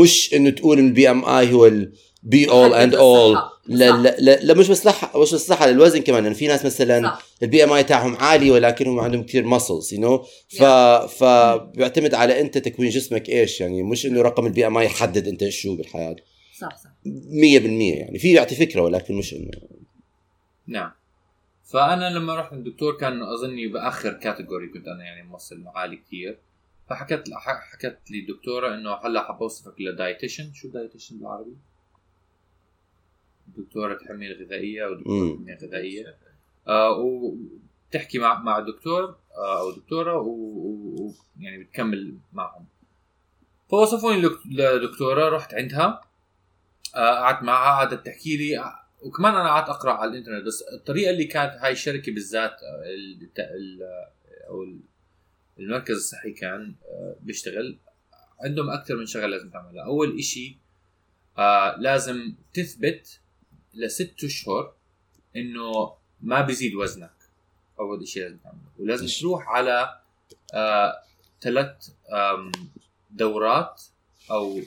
مش 0.00 0.34
إنه 0.34 0.50
تقول 0.50 0.78
ان 0.78 0.86
ال 0.86 1.10
BMI 1.10 1.52
هو 1.52 1.66
ال 1.66 1.94
be 1.94 2.50
all 2.50 2.74
end 2.74 2.94
all 2.94 3.36
لا 3.66 3.90
لا 4.18 4.40
لا 4.42 4.54
مش 4.54 4.70
مصلحة 4.70 5.20
مش 5.22 5.34
مصلحة 5.34 5.66
للوزن 5.70 6.00
كمان. 6.00 6.22
يعني 6.22 6.34
في 6.34 6.46
ناس 6.46 6.64
مثلا 6.64 7.14
ال 7.42 7.64
BMI 7.64 7.82
تاعهم 7.84 8.16
عالي 8.16 8.50
ولكنهم 8.50 9.00
عندهم 9.00 9.22
كثير 9.22 9.44
muscles 9.46 9.94
you 9.94 10.00
know 10.00 10.24
ف 10.48 10.62
ف 11.12 11.24
بيعتمد 11.76 12.14
على 12.14 12.40
أنت 12.40 12.58
تكوين 12.58 12.90
جسمك 12.90 13.28
إيش 13.28 13.60
يعني 13.60 13.82
مش 13.82 14.06
إنه 14.06 14.22
رقم 14.22 14.46
ال 14.46 14.66
BMI 14.66 14.84
يحدد 14.86 15.28
أنت 15.28 15.48
شو 15.48 15.76
بالحياة. 15.76 16.16
100% 16.16 16.60
صح. 16.60 16.68
صح 16.84 16.90
يعني. 17.54 18.18
في 18.18 18.32
يعطي 18.32 18.54
فكرة 18.54 18.80
ولكن 18.82 19.14
مش 19.14 19.34
إنه 19.34 19.50
نعم. 20.66 20.92
فأنا 21.64 22.10
لما 22.10 22.34
رحت 22.40 22.52
للدكتور 22.52 22.96
كان 22.96 23.22
أظني 23.22 23.66
بآخر 23.68 24.12
category 24.12 24.68
كنت 24.68 24.88
أنا 24.88 25.04
يعني 25.04 25.22
موصل 25.22 25.64
عالي 25.74 25.96
كثير 25.96 26.38
فحكت 26.90 27.24
حكت 27.72 28.10
لي 28.10 28.18
الدكتوره 28.20 28.74
إنه 28.74 28.94
هلا 28.94 29.22
حبوصفك 29.28 29.80
ل 29.80 29.87
dietitian 29.87 30.52
شو 30.52 30.68
dietitian 30.68 31.18
بالعربي؟ 31.18 31.56
دكتوره 33.56 33.94
الحميه 33.94 34.32
الغذائية 34.32 34.86
أو 34.86 34.94
دكتوره 34.94 35.38
الغذائية. 35.48 36.16
آه 36.68 36.90
وبتحكي 36.98 38.18
مع 38.18 38.42
مع 38.42 38.58
دكتور 38.60 39.16
آه 39.36 39.60
أو 39.60 39.70
دكتوره 39.72 40.16
ويعني 40.16 41.64
بتكمل 41.64 42.14
معهم. 42.32 42.64
فوصفوني 43.70 44.22
لدك- 44.22 44.46
لدكتورة 44.46 45.28
رحت 45.36 45.54
عندها 45.54 46.00
آه، 46.96 47.14
قعدت 47.14 47.42
معها 47.42 47.70
قعدت 47.76 48.06
تحكي 48.06 48.36
لي 48.36 48.81
وكمان 49.02 49.34
أنا 49.34 49.48
قعدت 49.48 49.68
أقرأ 49.68 49.92
على 49.92 50.10
الإنترنت 50.10 50.46
بس 50.46 50.62
الطريقة 50.72 51.10
اللي 51.10 51.24
كانت 51.24 51.52
هاي 51.60 51.72
الشركة 51.72 52.12
بالذات 52.14 52.56
ال- 52.86 53.28
ال- 53.38 53.82
أو 54.48 54.62
ال- 54.62 54.80
المركز 55.58 55.96
الصحي 55.96 56.30
كان 56.32 56.74
آه، 56.84 57.16
بيشتغل 57.20 57.78
عندهم 58.40 58.70
أكثر 58.70 58.96
من 58.96 59.06
شغله 59.06 59.26
لازم 59.26 59.50
تعملها 59.50 59.84
أول 59.84 60.18
إشي 60.18 60.56
آه 61.38 61.76
لازم 61.76 62.34
تثبت 62.54 63.20
لست 63.74 64.24
أشهر 64.24 64.74
إنه 65.36 65.94
ما 66.20 66.40
بيزيد 66.40 66.74
وزنك. 66.74 67.10
أول 67.80 68.08
شيء 68.08 68.22
لازم 68.22 68.36
تعمله. 68.38 68.60
ولازم؟ 68.78 69.06
تروح 69.20 69.48
على 69.48 70.00
آه 70.54 71.02
ثلاث 71.40 71.88
دورات 73.10 73.82
أو 74.30 74.60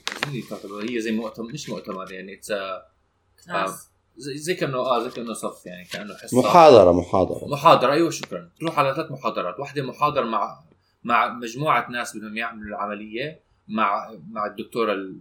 هي 0.89 0.99
زي 1.01 1.11
مؤتمر 1.11 1.51
مش 1.53 1.69
مؤتمر 1.69 2.11
يعني 2.11 2.33
اتس 2.33 2.51
زي 4.17 4.37
زي 4.37 4.53
كأنه 4.55 4.77
آه 4.77 4.99
زي 5.03 5.09
كأنه 5.09 5.33
صف 5.33 5.65
يعني 5.65 5.85
كأنه 5.85 6.13
حصة. 6.13 6.39
محاضرة 6.39 6.91
محاضرة. 6.91 7.47
محاضرة 7.47 7.91
أيوه 7.93 8.09
شكرا. 8.09 8.49
تروح 8.59 8.79
على 8.79 8.95
ثلاث 8.95 9.11
محاضرات. 9.11 9.59
واحدة 9.59 9.83
محاضرة 9.83 10.25
مع 10.25 10.59
مع 11.03 11.33
مجموعة 11.33 11.91
ناس 11.91 12.17
بدهم 12.17 12.37
يعملوا 12.37 12.67
العملية 12.67 13.39
مع 13.67 14.11
مع 14.31 14.45
الدكتورة 14.45 14.93
ال- 14.93 15.19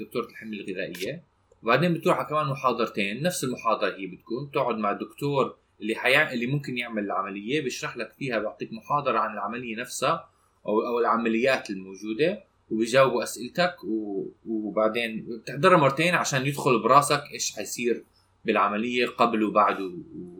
دكتورة 0.00 0.26
الحمية 0.26 0.60
الغذائية. 0.60 1.22
وبعدين 1.62 1.94
بتروح 1.94 2.16
على 2.18 2.26
كمان 2.28 2.46
محاضرتين. 2.46 3.22
نفس 3.22 3.44
المحاضرة 3.44 3.96
هي 3.96 4.06
بتكون. 4.06 4.50
تقعد 4.54 4.76
مع 4.78 4.90
الدكتور 4.90 5.56
اللي 5.80 5.94
حيع... 5.94 6.32
اللي 6.32 6.46
ممكن 6.46 6.78
يعمل 6.78 7.02
العملية. 7.04 7.60
بيشرح 7.60 7.96
لك 7.96 8.12
فيها 8.18 8.38
بيعطيك 8.38 8.72
محاضرة 8.72 9.18
عن 9.18 9.32
العملية 9.34 9.76
نفسها 9.80 10.28
أو 10.66 10.80
أو 10.86 10.98
العمليات 10.98 11.70
الموجودة 11.70 12.44
وبيجاوبوا 12.70 13.22
أسئلتك 13.22 13.76
و... 13.84 14.26
وبعدين 14.46 15.26
بتحضرها 15.42 15.76
مرتين 15.78 16.14
عشان 16.14 16.46
يدخل 16.46 16.82
براسك 16.82 17.22
إيش 17.34 17.56
حيصير 17.56 18.04
بالعملية 18.48 19.06
قبل 19.06 19.42
وبعد 19.42 19.76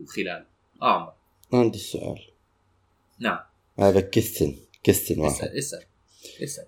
وخلال. 0.03 0.45
آه. 0.83 1.15
عمر 1.53 1.62
عندي 1.62 1.79
السؤال. 1.79 2.19
نعم. 3.21 3.38
هذا 3.79 4.00
كستن 4.00 4.55
كستن 4.85 5.21
واحد. 5.21 5.35
اسأل 5.35 5.59
اسأل 5.59 5.83
اسأل. 6.43 6.65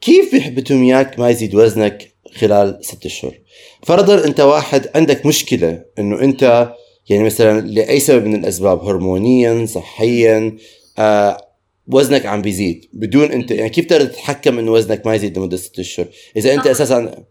كيف 0.00 0.32
بيحبتهم 0.32 0.82
اياك 0.82 1.18
ما 1.18 1.28
يزيد 1.28 1.54
وزنك 1.54 2.12
خلال 2.34 2.78
ست 2.84 3.06
أشهر؟ 3.06 3.38
فرضا 3.82 4.24
أنت 4.24 4.40
واحد 4.40 4.90
عندك 4.94 5.26
مشكلة 5.26 5.84
إنه 5.98 6.20
أنت 6.20 6.72
يعني 7.10 7.24
مثلا 7.24 7.60
لأي 7.60 8.00
سبب 8.00 8.26
من 8.26 8.34
الأسباب 8.34 8.84
هرمونيا 8.84 9.66
صحيا 9.66 10.56
آه 10.98 11.48
وزنك 11.86 12.26
عم 12.26 12.42
بيزيد. 12.42 12.88
بدون 12.92 13.32
أنت 13.32 13.50
يعني 13.50 13.70
كيف 13.70 13.86
تقدر 13.86 14.04
تتحكم 14.04 14.58
إنه 14.58 14.72
وزنك 14.72 15.06
ما 15.06 15.14
يزيد 15.14 15.38
لمدة 15.38 15.56
ست 15.56 15.78
أشهر؟ 15.78 16.06
إذا 16.36 16.54
أنت 16.54 16.66
آه. 16.66 16.70
أساسا 16.70 17.24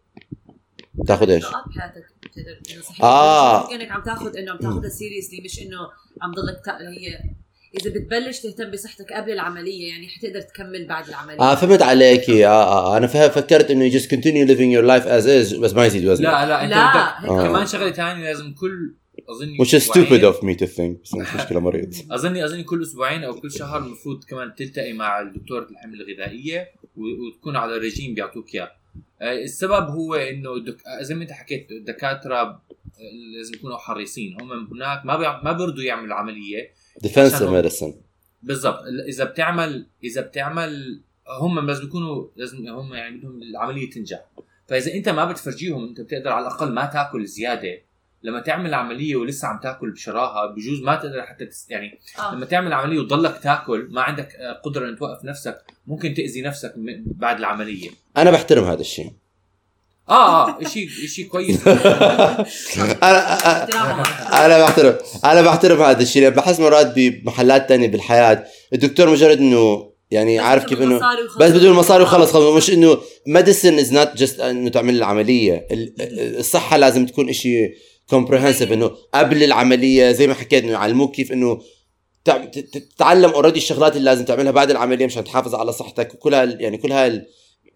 تاخذ 1.08 1.30
إيش؟ 1.30 1.46
بتقدر 2.36 2.74
انه 2.74 2.82
صحيح 2.82 3.04
آه. 3.04 3.75
انك 3.75 3.92
عم 3.92 4.04
تاخذ 4.04 4.38
إنه 4.38 4.51
عم 4.51 4.58
تاخذها 4.58 4.89
سيريسلي 4.89 5.42
مش 5.46 5.60
إنه 5.62 5.77
عم 6.22 6.32
ضلك. 6.32 6.70
هي 6.70 7.20
إذا 7.82 7.89
بتبلش 7.89 8.39
تهتم 8.39 8.72
بصحتك 8.72 9.13
قبل 9.13 9.32
العملية 9.32 9.89
يعني 9.89 10.08
حتقدر 10.08 10.42
تكمل 10.42 10.88
بعد 10.88 11.08
العملية. 11.08 11.39
آه 11.39 11.56
فهمت 11.56 11.82
عليك. 11.82 12.30
آه 12.30 12.46
آه, 12.46 12.94
آه. 12.94 12.98
أنا 12.98 13.08
فكرت 13.08 13.72
إنه 13.72 13.89
just 13.89 14.04
continue 14.04 14.48
living 14.48 14.72
your 14.77 14.86
life 14.88 15.06
as 15.08 15.25
is 15.25 15.60
بس 15.60 15.74
ما 15.74 15.86
يزيد 15.86 16.06
وزنك. 16.06 16.25
لا 16.27 16.46
لا 16.46 16.63
أنت 16.63 16.72
لا، 16.72 17.20
بدك 17.20 17.32
هيك- 17.32 17.48
كمان 17.48 17.65
شغلة 17.68 17.92
ثانية 17.92 18.24
لازم 18.24 18.54
كل 18.54 18.96
أظن 19.30 19.58
which 19.65 19.70
is 19.82 19.84
stupid 19.86 20.22
of 20.34 20.44
me 20.46 20.56
to 20.65 20.68
think 20.77 21.01
بس 21.04 21.13
مش 21.13 21.36
مشكلة 21.36 21.60
مريض 21.60 21.94
اظني 22.12 22.46
اظني 22.46 22.63
كل 22.63 22.82
أسبوعين 22.82 23.24
أو 23.24 23.34
كل 23.39 23.51
شهر 23.51 23.77
المفروض 23.86 24.24
كمان 24.24 24.56
تلتقي 24.56 24.94
مع 24.94 25.24
دكتوره 25.24 25.68
الحمل 25.72 26.01
الغذائية 26.01 26.68
وتكون 26.96 27.56
على 27.56 27.77
رجيم 27.77 28.13
بيعطوك 28.13 28.56
إياه. 28.56 28.63
آه، 28.63 28.72
السبب 29.22 29.88
هو 29.89 30.15
إنه 30.15 30.60
دك... 30.60 30.77
آه، 30.88 31.01
زي 31.01 31.15
ما 31.15 31.22
أنت 31.24 31.31
حكيت 31.31 31.72
الدكاترة 31.72 32.36
آه، 32.41 32.62
لازم 33.38 33.53
يكونوا 33.53 33.77
حريصين. 33.77 34.38
هم 34.41 34.67
هناك 34.74 35.05
ما 35.05 35.17
بيع... 35.17 35.41
ما 35.43 35.51
بيرضوا 35.51 35.84
يعملوا 35.84 36.15
عملية 36.15 36.72
عشان- 37.36 37.63
medicine. 37.63 37.93
بالضبط. 38.43 38.79
إذا 39.07 39.24
بتعمل 39.24 39.88
إذا 40.03 40.22
بتعمل 40.22 41.01
هم 41.41 41.67
لازم 41.67 41.84
يكونوا 41.84 42.27
لازم 42.36 42.67
هم 42.67 42.93
يعني 42.93 43.17
بدهم 43.17 43.41
العملية 43.41 43.89
تنجح. 43.89 44.25
فإذا 44.67 44.93
أنت 44.93 45.10
ما 45.10 45.25
بتفرجيهم 45.25 45.88
أنت 45.88 46.01
بتقدر 46.01 46.29
على 46.31 46.48
الأقل 46.48 46.72
ما 46.72 46.86
تأكل 46.86 47.25
زيادة. 47.25 47.81
لما 48.25 48.39
تعمل 48.39 48.74
عملية 48.74 49.15
ولسه 49.15 49.48
عم 49.48 49.60
تاكل 49.63 49.91
بشراهة 49.91 50.53
بجوز 50.55 50.82
ما 50.82 50.96
تقدر 50.96 51.22
حتى 51.22 51.46
تس 51.46 51.65
يعني 51.70 52.00
آه. 52.20 52.36
لما 52.36 52.46
تعمل 52.46 52.74
عملية 52.74 53.00
وتضلك 53.00 53.39
تاكل 53.44 53.88
ما 53.91 54.01
عندك 54.01 54.29
آه، 54.36 54.62
قدرة 54.65 54.89
ان 54.89 54.96
توقف 54.98 55.25
نفسك 55.25 55.58
ممكن 55.88 56.13
تأذي 56.13 56.41
نفسك 56.41 56.74
م- 56.77 57.03
بعد 57.05 57.38
العملية. 57.39 57.89
أنا 58.17 58.32
بحترم 58.32 58.63
هذا 58.63 58.82
الشيء. 58.82 59.12
آه 60.10 60.50
آه 60.50 60.63
شيء 60.63 60.88
شيء 60.89 61.27
كويس. 61.27 61.67
أنا 63.03 64.46
أنا 64.46 64.62
بحترم 64.63 64.96
أنا 65.25 65.41
بحترم 65.41 65.82
هذا 65.82 66.01
الشيء 66.01 66.29
بحس 66.29 66.60
مرات 66.60 66.94
بمحلات 66.96 67.70
تانية 67.70 67.88
بالحياة 67.88 68.46
الدكتور 68.74 69.10
مجرد 69.10 69.38
إنه 69.38 69.91
يعني 70.12 70.39
عارف 70.39 70.65
كيف 70.65 70.82
إنه 70.82 70.96
مصاري 70.96 71.22
وخلص. 71.24 71.38
بس 71.38 71.51
بدون 71.51 71.74
مصاري 71.75 72.03
وخلص 72.03 72.32
خلص 72.32 72.55
مش 72.63 72.70
إنه 72.74 72.98
medicine 73.27 73.79
is 73.79 73.94
not 73.94 74.15
just 74.17 74.39
إنه 74.39 74.70
تعمل 74.70 74.96
العملية 74.96 75.67
ال- 75.72 75.94
الصحة 76.39 76.77
لازم 76.77 77.05
تكون 77.05 77.29
إشي 77.29 77.50
comprehensive 78.10 78.72
إنه 78.71 78.88
قبل 79.13 79.43
العملية 79.43 80.12
زي 80.12 80.27
ما 80.27 80.33
حكيت 80.33 80.63
إنه 80.63 80.71
يعلموك 80.71 81.15
كيف 81.15 81.31
إنه 81.31 81.62
تتعلم 82.74 83.29
already 83.29 83.58
الشغلات 83.59 83.95
اللي 83.95 84.05
لازم 84.05 84.25
تعملها 84.25 84.51
بعد 84.51 84.71
العملية 84.71 85.05
مشان 85.05 85.24
تحافظ 85.24 85.55
على 85.55 85.71
صحتك 85.74 86.13
وكل 86.13 86.33
هال 86.33 86.62
يعني 86.62 86.77
كل 86.77 86.91
هال 86.91 87.25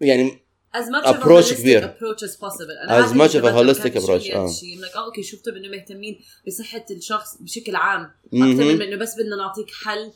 يعني 0.00 0.30
as 0.76 0.80
much 0.86 1.06
of 1.08 1.14
a 1.16 1.24
holistic 1.24 1.54
كبير. 1.60 1.88
approach 1.88 2.20
as 2.22 2.32
possible 2.36 2.88
As 2.88 2.90
عادي 2.90 3.18
much 3.18 3.32
of 3.32 3.44
a 3.44 3.52
holistic 3.52 4.02
approach، 4.02 4.22
شيء- 4.22 4.36
آه. 4.36 4.50
شيء 4.52 4.80
like 4.84 4.96
آه 4.96 5.04
أوكي 5.06 5.22
شفتوا 5.22 5.52
انه 5.52 5.68
مهتمين 5.68 6.20
بصحة 6.46 6.84
الشخص 6.90 7.36
بشكل 7.42 7.76
عام 7.76 8.02
أكثر. 8.26 8.44
من 8.64 8.82
إنه 8.82 8.96
بس 8.96 9.14
بدنا 9.14 9.36
نعطيك 9.36 9.66
حل 9.84 10.12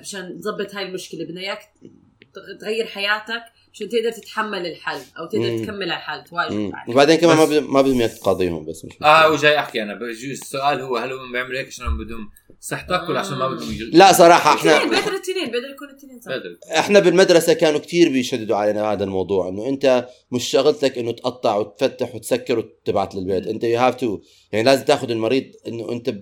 مشان 0.00 0.36
نظبط 0.38 0.74
هاي 0.74 0.82
المشكلة 0.82 1.24
بدنا 1.24 1.40
إياك 1.40 1.60
تغ- 2.34 2.60
تغير 2.60 2.86
حياتك 2.86 3.42
عشان 3.72 3.88
تقدر 3.88 4.10
تتحمل 4.10 4.66
الحل 4.66 5.00
أو 5.18 5.26
تقدر 5.26 5.50
مم. 5.50 5.64
تكمل 5.64 5.82
الحل 5.82 6.24
تواجه. 6.24 6.52
يعني. 6.54 6.72
وبعدين 6.92 7.16
كمان 7.16 7.36
ما 7.36 7.44
بدهم 7.44 7.72
ما 7.72 7.82
بدهم 7.82 8.00
اياك 8.00 8.12
تقاضيهم 8.12 8.64
بس 8.66 8.84
مش 8.84 8.92
آه. 9.02 9.30
وجاي 9.30 9.58
أحكي 9.58 9.82
أنا 9.82 9.94
بجوز 9.94 10.24
السؤال 10.42 10.80
هو 10.80 10.96
هل 10.96 11.12
هم 11.12 11.32
بيعملوا 11.32 11.58
هيك 11.58 11.66
عشان 11.66 11.98
بدهم 11.98 12.30
صحتك 12.60 13.08
ولا 13.08 13.20
عشان 13.20 13.38
ما 13.38 13.48
بدهم 13.48 13.70
يجوا 13.72 13.88
لا 13.92 14.12
صراحة 14.12 14.54
إحنا 14.54 14.78
بيقدروا 14.84 15.16
الاثنين 15.16 15.50
بيقدروا 15.50 15.70
يكونوا 15.74 15.92
الاثنين 15.92 16.20
صح. 16.20 16.30
إحنا 16.78 16.98
بالمدرسة 17.00 17.52
كانوا 17.52 17.80
كتير 17.80 18.08
بيشددوا 18.08 18.56
علينا 18.56 18.92
هذا 18.92 19.04
الموضوع 19.04 19.48
إنه 19.48 19.68
أنت 19.68 20.08
مش 20.32 20.44
شغلتك 20.44 20.98
إنه 20.98 21.12
تقطع 21.12 21.56
وتفتح 21.56 22.14
وتسكر 22.14 22.58
وتبعت 22.58 23.14
للبيت 23.14 23.46
أنت 23.46 23.64
you 23.64 23.78
have 23.78 23.94
to 23.94 24.20
يعني 24.52 24.64
لازم 24.64 24.84
تاخذ 24.84 25.10
المريض 25.10 25.44
إنه 25.68 25.92
أنت 25.92 26.14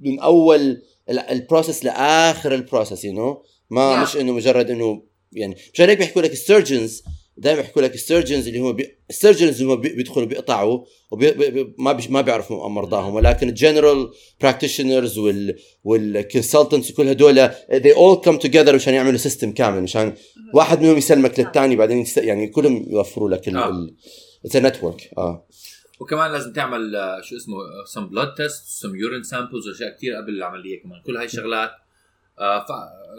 من 0.00 0.20
أول 0.20 0.82
ال- 1.10 1.18
ال 1.18 1.26
process 1.26 1.84
لآخر 1.84 2.54
ال 2.54 2.60
process 2.60 3.04
you 3.04 3.12
know 3.12 3.42
ما 3.70 3.96
Yeah. 3.96 4.08
مش 4.08 4.16
إنه 4.16 4.32
مجرد 4.32 4.70
إنه 4.70 5.02
يعني 5.32 5.56
مشان 5.74 5.88
هيك 5.88 5.98
بيحكوا 5.98 6.22
لك 6.22 6.32
ال 6.32 6.40
surgeons 6.40 7.02
دائما 7.36 7.60
بيحكوا 7.60 7.82
لك 7.82 7.94
ال 7.94 8.00
surgeons 8.00 8.46
اللي 8.46 8.58
هم 8.58 8.72
بي... 8.72 8.98
ال 9.10 9.16
surgeons 9.16 9.62
هم 9.62 9.80
بي... 9.80 9.88
بيدخلوا 9.88 10.26
بيقطعوا 10.26 10.84
وبي... 11.10 11.30
بي... 11.30 11.74
ما 11.78 11.92
بي... 11.92 12.06
ما 12.08 12.20
بيعرفوا 12.20 12.68
مرضاهم 12.68 13.14
ولكن 13.14 13.48
الجنرال 13.48 14.10
practitioners 14.40 15.18
وال 15.18 15.58
وال 15.84 16.00
consultants 16.00 16.90
وكل 16.90 17.08
هدول 17.08 17.48
they 17.50 17.94
all 17.94 18.26
come 18.26 18.46
together 18.46 18.74
مشان 18.74 18.94
يعملوا 18.94 19.18
system 19.18 19.52
كامل 19.52 19.82
مشان 19.82 20.14
واحد 20.54 20.80
منهم 20.80 20.96
يسلمك 20.96 21.40
للثاني 21.40 21.76
بعدين 21.76 21.98
يست... 21.98 22.18
يعني 22.18 22.48
كلهم 22.48 22.86
يوفروا 22.90 23.30
لك 23.30 23.48
ال... 23.48 23.56
آه. 23.56 23.88
it's 24.44 24.56
network 24.56 25.10
آه. 25.18 25.46
وكمان 26.00 26.32
لازم 26.32 26.52
تعمل 26.52 26.96
آه، 26.96 27.20
شو 27.20 27.36
اسمه 27.36 27.56
some 27.86 28.06
blood 28.06 28.34
test 28.34 28.64
some 28.66 28.96
urine 28.96 29.22
samples 29.22 29.68
وأشياء 29.68 29.96
كثير 29.96 30.14
قبل 30.14 30.32
العملية 30.36 30.82
كمان. 30.82 31.02
كل 31.06 31.16
هاي 31.16 31.24
الشغلات 31.24 31.70
آه 32.38 32.66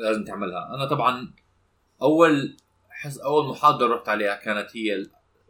لازم 0.04 0.24
تعملها. 0.24 0.76
أنا 0.76 0.86
طبعا 0.86 1.34
أول 2.02 2.58
حس 2.90 3.18
أول 3.18 3.48
محاضرة 3.48 3.96
رحت 3.96 4.10
عليها 4.10 4.36
كانت 4.36 4.78
هي 4.78 5.06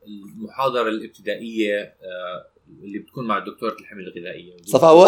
المحاضرة 0.08 0.90
الابتدائية 0.90 1.80
آه 1.82 2.48
اللي 2.84 3.00
بتكون 3.00 3.28
مع 3.28 3.40
دكتوره 3.40 3.74
الحميه 3.80 4.04
الغذائية. 4.04 4.58
صف 4.62 4.84
أول؟ 4.84 5.08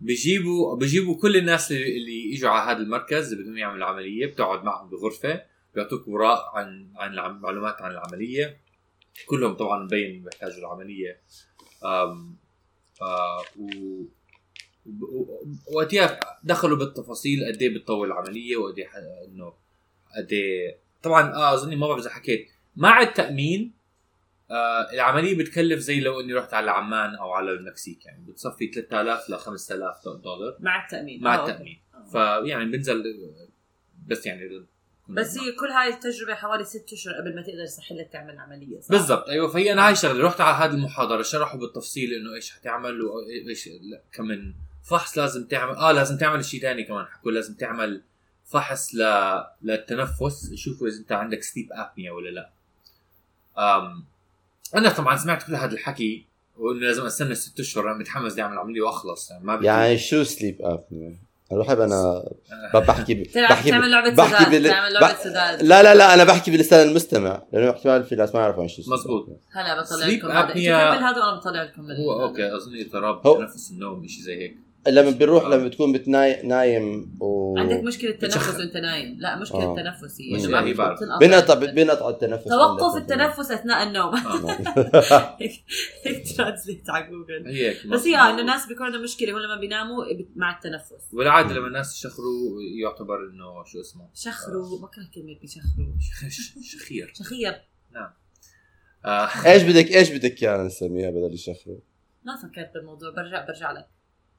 بيجيبوا 0.00 0.76
بيجيبوا 0.76 1.20
كل 1.20 1.36
الناس 1.36 1.72
اللي, 1.72 2.34
اجوا 2.34 2.50
على 2.50 2.70
هذا 2.72 2.82
المركز 2.82 3.32
اللي 3.32 3.44
بدهم 3.44 3.56
يعملوا 3.56 3.78
العملية 3.78 4.26
بتقعد 4.26 4.64
معهم 4.64 4.90
بغرفة 4.90 5.42
بيعطوك 5.74 6.08
وراء 6.08 6.50
عن 6.54 6.92
عن 6.96 7.40
معلومات 7.40 7.82
عن 7.82 7.90
العملية. 7.90 8.60
كلهم 9.26 9.54
طبعا 9.54 9.84
مبين 9.84 10.22
بيحتاجوا 10.22 10.58
العملية. 10.58 11.20
أم 11.84 12.36
آه 13.02 13.42
و 13.58 13.68
وقتها 15.72 16.20
دخلوا 16.44 16.78
بالتفاصيل 16.78 17.44
قد 17.52 17.62
إيه 17.62 17.74
بتطول 17.74 18.06
العملية 18.06 18.56
وقد 18.56 18.78
إيه 18.78 18.88
إنه 19.28 19.52
قد 20.16 20.32
إيه 20.32 20.78
طبعا 21.02 21.32
آه 21.32 21.54
اظني 21.54 21.76
ما 21.76 21.86
بعرف 21.86 22.00
إذا 22.00 22.10
حكيت 22.10 22.48
مع 22.76 23.02
التأمين 23.02 23.72
آه 24.50 24.92
العملية 24.92 25.38
بتكلف 25.38 25.80
زي 25.80 26.00
لو 26.00 26.20
إني 26.20 26.34
رحت 26.34 26.54
على 26.54 26.70
عمان 26.70 27.14
أو 27.14 27.32
على 27.32 27.50
المكسيك 27.50 28.06
يعني 28.06 28.24
بتصفي 28.24 28.66
3000 28.66 29.30
ل 29.30 29.38
5000 29.38 30.04
دولار 30.04 30.56
مع 30.60 30.84
التأمين 30.84 31.22
مع 31.22 31.34
آه، 31.34 31.38
okay. 31.38 31.52
التأمين 31.52 31.80
آه. 31.94 32.42
فيعني 32.44 32.64
بنزل 32.64 33.04
بس 34.06 34.26
يعني 34.26 34.66
بس 35.08 35.38
هي 35.38 35.52
كل 35.52 35.66
هاي 35.66 35.88
التجربة 35.88 36.34
حوالي 36.34 36.64
ست 36.64 36.92
أشهر 36.92 37.14
قبل 37.14 37.34
ما 37.34 37.42
تقدر 37.42 37.62
يصح 37.62 37.92
لك 37.92 38.08
تعمل 38.12 38.38
عملية 38.38 38.80
صح؟ 38.80 38.90
بالضبط 38.90 39.28
أيوه 39.28 39.48
فهي 39.48 39.72
أنا 39.72 39.86
هاي 39.86 39.92
الشغلة 39.92 40.26
رحت 40.26 40.40
على 40.40 40.56
هذه 40.56 40.76
المحاضرة 40.76 41.22
شرحوا 41.22 41.60
بالتفصيل 41.60 42.14
إنه 42.14 42.34
إيش 42.34 42.52
حتعمل 42.52 43.02
وإيش 43.02 43.68
كمان 44.12 44.54
فحص 44.84 45.18
لازم 45.18 45.46
تعمل 45.46 45.74
آه 45.74 45.92
لازم 45.92 46.18
تعمل 46.18 46.44
شيء 46.44 46.60
ثاني 46.60 46.84
كمان 46.84 47.06
حكوا 47.06 47.32
لازم 47.32 47.54
تعمل 47.54 48.02
فحص 48.48 48.94
ل... 48.94 49.02
للتنفس. 49.62 50.50
يشوفوا 50.52 50.88
إذا 50.88 50.98
أنت 50.98 51.12
عندك 51.12 51.42
sleep 51.42 51.68
apnea 51.72 52.12
ولا 52.12 52.28
لا. 52.30 52.50
أم... 53.58 54.04
أنا 54.76 54.88
طبعا 54.88 55.16
سمعت 55.16 55.42
كل 55.42 55.54
هذا 55.54 55.72
الحكي 55.72 56.24
وإنه 56.58 56.80
لازم 56.80 57.06
أستنى 57.06 57.34
ست 57.34 57.60
أشهر 57.60 57.90
أنا 57.90 57.98
متحمس 57.98 58.32
دي 58.32 58.42
أعمل 58.42 58.58
عملية 58.58 58.80
وأخلص. 58.80 59.30
يعني 59.30 59.44
ما 59.44 59.56
بدي 59.56 59.66
يعني 59.66 59.98
شو 59.98 60.22
sleep 60.22 60.62
ap 60.62 60.84
أنا 61.52 61.60
بحب 61.60 61.80
أنا 61.80 62.24
بحكي 62.88 63.14
ب... 63.14 63.22
بحكي 63.34 63.68
ب... 63.68 63.70
تعمل 63.70 63.90
لعبة 63.90 64.10
بحكي 64.10 64.44
سداد 64.44 64.50
بال- 64.50 64.70
تعمل 64.70 64.92
لعبة 64.92 65.14
سداد. 65.14 65.62
لا 65.62 65.82
لا 65.82 65.94
لا 65.94 66.14
أنا 66.14 66.24
بحكي 66.24 66.50
بلسان 66.50 66.88
المستمع. 66.88 67.42
لأنه 67.52 67.70
احتمال 67.70 68.04
في 68.04 68.16
ناس 68.16 68.34
ما 68.34 68.40
يعرفوا 68.40 68.62
عن 68.62 68.68
شو 68.68 68.82
اسمه. 68.82 68.94
مزبوط. 68.94 69.28
هلا 69.52 69.80
بطلع 69.82 70.06
لكم 70.06 70.30
هذا. 70.30 70.54
هذا 71.10 71.24
وأنا 71.24 71.36
بطلع 71.36 71.62
لكم 71.62 71.90
هو 71.90 72.22
okay 72.22 72.56
أظن 72.56 72.80
اضطراب 72.80 73.38
تنفس 73.38 73.70
النوم 73.70 74.06
شيء 74.06 74.22
زي 74.22 74.36
هيك. 74.42 74.56
لما 74.90 75.10
بنروح 75.10 75.44
لما 75.44 75.68
بتكون 75.68 75.92
بتناي 75.92 76.42
نايم 76.42 77.16
و 77.20 77.58
عندك 77.58 77.82
مشكلة 77.84 78.10
تنفس 78.10 78.36
بتشخ- 78.38 78.58
وانت 78.58 78.76
نايم. 78.76 79.16
لا 79.20 79.36
مشكلة 79.38 79.62
آه. 79.62 79.76
تنفس 79.76 80.20
هي 80.20 80.32
مش 80.34 80.42
ما 80.44 80.64
هي 80.66 80.72
بعرف. 80.74 80.98
بتنقطع. 80.98 81.26
بنقطع 81.26 81.54
بنقطع 81.54 82.08
التنفس 82.08 82.44
توقف. 82.44 82.96
التنفس 82.96 83.50
أثناء 83.50 83.82
النوم. 83.88 84.14
آه. 84.16 85.36
هيك 85.40 85.52
هيك 86.06 86.36
ترانزليت 86.36 86.90
على 86.90 87.06
جوجل. 87.06 87.42
بس 87.90 88.06
هي 88.06 88.16
آه، 88.16 88.30
إنه 88.30 88.40
الناس 88.40 88.66
بيكون 88.66 88.86
عندهم 88.86 89.02
مشكلة 89.02 89.32
هو 89.32 89.38
لما 89.38 89.60
بيناموا 89.60 90.04
مع 90.36 90.56
التنفس. 90.56 90.92
والعادة 91.12 91.54
لما 91.54 91.66
الناس 91.66 91.96
يشخروا 91.98 92.62
يعتبر 92.82 93.16
إنه 93.32 93.64
شو 93.64 93.80
اسمه؟ 93.80 94.08
شخروا. 94.14 94.78
بكره 94.78 95.02
كلمة 95.14 95.38
بيشخروا. 95.40 95.94
شخير. 96.72 97.12
شخير. 97.14 97.62
آه. 99.04 99.28
إيش 99.46 99.62
بدك 99.62 99.90
إيش 99.96 100.10
بدك 100.10 100.42
ايانا 100.42 100.62
نسميها 100.62 101.10
بدل 101.10 101.32
الشخر 101.32 101.78
ما 102.24 102.36
فكرت 102.36 102.70
بالموضوع. 102.74 103.10
برجع 103.10 103.46
برجع 103.46 103.72
لك. 103.72 103.86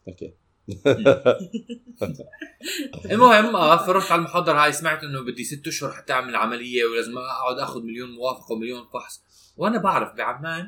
أوكي. 0.09 0.33
المهم 3.11 3.55
آه 3.55 3.85
فرحت 3.85 4.11
على 4.11 4.19
المحاضرة 4.19 4.65
هاي 4.65 4.73
سمعت 4.73 5.03
إنه 5.03 5.21
بدي 5.21 5.43
ست 5.43 5.67
أشهر 5.67 5.91
حتى 5.91 6.13
اعمل 6.13 6.35
عملية 6.35 6.85
ولازم 6.85 7.17
أقعد 7.17 7.59
آخذ 7.59 7.81
مليون 7.81 8.11
موافقة 8.11 8.53
ومليون 8.53 8.81
فحص. 8.93 9.21
وأنا 9.57 9.77
بعرف 9.77 10.13
بعمان. 10.17 10.67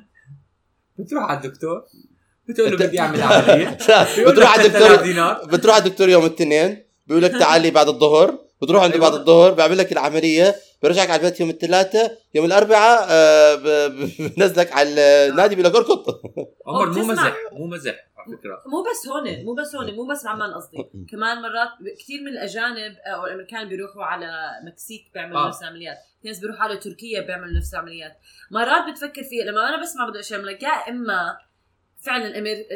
بتروح 0.99 1.23
على 1.23 1.37
الدكتور؟ 1.37 1.83
بتقول 2.49 2.71
له 2.71 2.77
بدي 2.77 2.99
أعمل 2.99 3.21
عملية. 3.21 3.69
بتروح 4.27 4.53
على 4.53 4.69
3000 4.69 5.01
الدكتور 5.01 5.57
بتروح 5.57 5.75
على 5.75 5.85
الدكتور 5.85 6.09
يوم 6.09 6.25
الاثنين 6.25 6.83
بيقول 7.07 7.23
لك 7.23 7.31
تعالي 7.31 7.71
بعد 7.71 7.87
الظهر. 7.87 8.39
بتروح 8.61 8.83
عنده 8.83 8.99
بعد 8.99 9.13
الظهر 9.13 9.53
بيعمل 9.53 9.77
لك 9.77 9.91
العملية. 9.91 10.55
بيرجعك 10.83 11.09
على 11.09 11.21
البيت 11.21 11.39
يوم 11.39 11.49
الثلاثاء 11.49 12.21
يوم 12.33 12.45
الاربعاء 12.45 13.07
آه، 13.09 13.55
بنزلك 14.37 14.71
على 14.71 14.89
النادي 15.29 15.55
بيقول 15.55 15.71
لك 15.71 15.77
اركض 15.77 16.05
عمر 16.67 16.89
مو. 16.89 17.03
مزح 17.05 17.35
مو 17.51 17.67
مزح 17.67 18.11
على 18.17 18.37
فكرة. 18.37 18.63
مو 18.65 18.83
بس 18.83 19.07
هون 19.07 19.45
مو 19.45 19.53
بس 19.53 19.75
هون 19.75 19.95
مو 19.95 20.05
بس 20.07 20.23
بعمان 20.25 20.53
قصدي. 20.53 20.77
كمان 21.11 21.41
مرات 21.41 21.69
كثير 21.99 22.21
من 22.21 22.27
الأجانب 22.27 22.95
أو 23.05 23.25
الأمريكان 23.25 23.69
بيروحوا 23.69 24.03
على 24.03 24.31
مكسيك 24.65 25.11
بيعملوا 25.13 25.39
آه. 25.39 25.47
نفس 25.47 25.61
العمليات. 25.61 25.97
في 26.21 26.27
ناس 26.27 26.39
بيروحوا 26.39 26.63
على 26.63 26.77
تركيا 26.77 27.21
بيعملوا 27.21 27.57
نفس 27.57 27.73
العمليات. 27.73 28.17
مرات 28.51 28.91
بتفكر 28.91 29.23
فيها 29.23 29.45
لما 29.45 29.69
أنا 29.69 29.81
بسمع 29.81 30.09
بدي 30.09 30.19
أشياء 30.19 30.41
لك 30.41 30.63
يا 30.63 30.89
إما 30.89 31.37
فعلا 32.01 32.27
الأمير... 32.27 32.67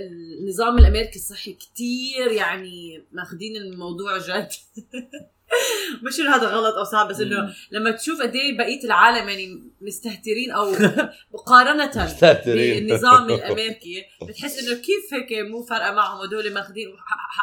النظام 0.41 0.77
الأمريكي 0.77 1.19
الصحي 1.19 1.53
كتير 1.53 2.31
يعني 2.31 3.05
ماخذين 3.11 3.55
الموضوع 3.55 4.17
جد. 4.17 4.47
مش 6.03 6.19
إنه 6.19 6.35
هذا 6.35 6.47
غلط 6.47 6.75
أو 6.75 6.83
صعب 6.83 7.07
بس 7.07 7.19
إنه 7.19 7.55
لما 7.71 7.91
تشوف 7.91 8.21
قد 8.21 8.35
إيه 8.35 8.57
بقية 8.57 8.83
العالم 8.83 9.29
يعني 9.29 9.63
مستهترين 9.81 10.51
أو 10.51 10.71
مقارنة 11.33 12.15
بالنظام 12.45 13.29
الأمريكي 13.29 14.03
بتحس 14.21 14.59
إنه 14.59 14.75
كيف 14.75 15.13
هيك 15.13 15.47
مو 15.49 15.63
فارقة 15.63 15.91
معهم 15.91 16.21
هدول 16.21 16.53
ماخذين 16.53 16.87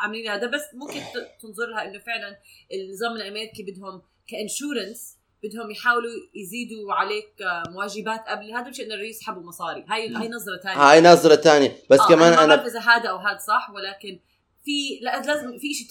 عاملين 0.03 0.29
هذا 0.29 0.47
بس 0.47 0.63
ممكن 0.75 1.01
تنظر 1.43 1.67
لها 1.67 1.85
إنه 1.85 1.99
فعلا 1.99 2.37
النظام 2.73 3.17
الأمريكي 3.17 3.63
بدهم 3.63 4.03
كإنشورنس 4.29 5.23
بدهم 5.43 5.71
يحاولوا 5.71 6.11
يزيدوا 6.35 6.93
عليك 6.93 7.35
واجبات 7.77 8.21
قبل. 8.29 8.53
هذا 8.53 8.69
مش 8.69 8.81
إنه 8.81 8.95
يسحبوا 8.95 9.43
مصاري 9.43 9.85
هاي 9.89 10.15
هاي 10.15 10.29
نظرة 10.29 10.57
ثانية 10.57 10.77
هاي 10.77 11.01
نظرة 11.01 11.35
تانية. 11.35 11.77
بس 11.91 12.01
آه، 12.01 12.09
كمان 12.09 12.31
ما 12.31 12.45
أنا 12.45 12.57
بعرف 12.57 12.67
إذا 12.67 12.81
هذا 12.81 13.09
أو 13.09 13.17
هذا 13.17 13.39
صح 13.39 13.71
ولكن 13.71 14.21
في 14.65 14.99
لا 15.03 15.23
لازم 15.27 15.59
في 15.59 15.75
شيء 15.75 15.87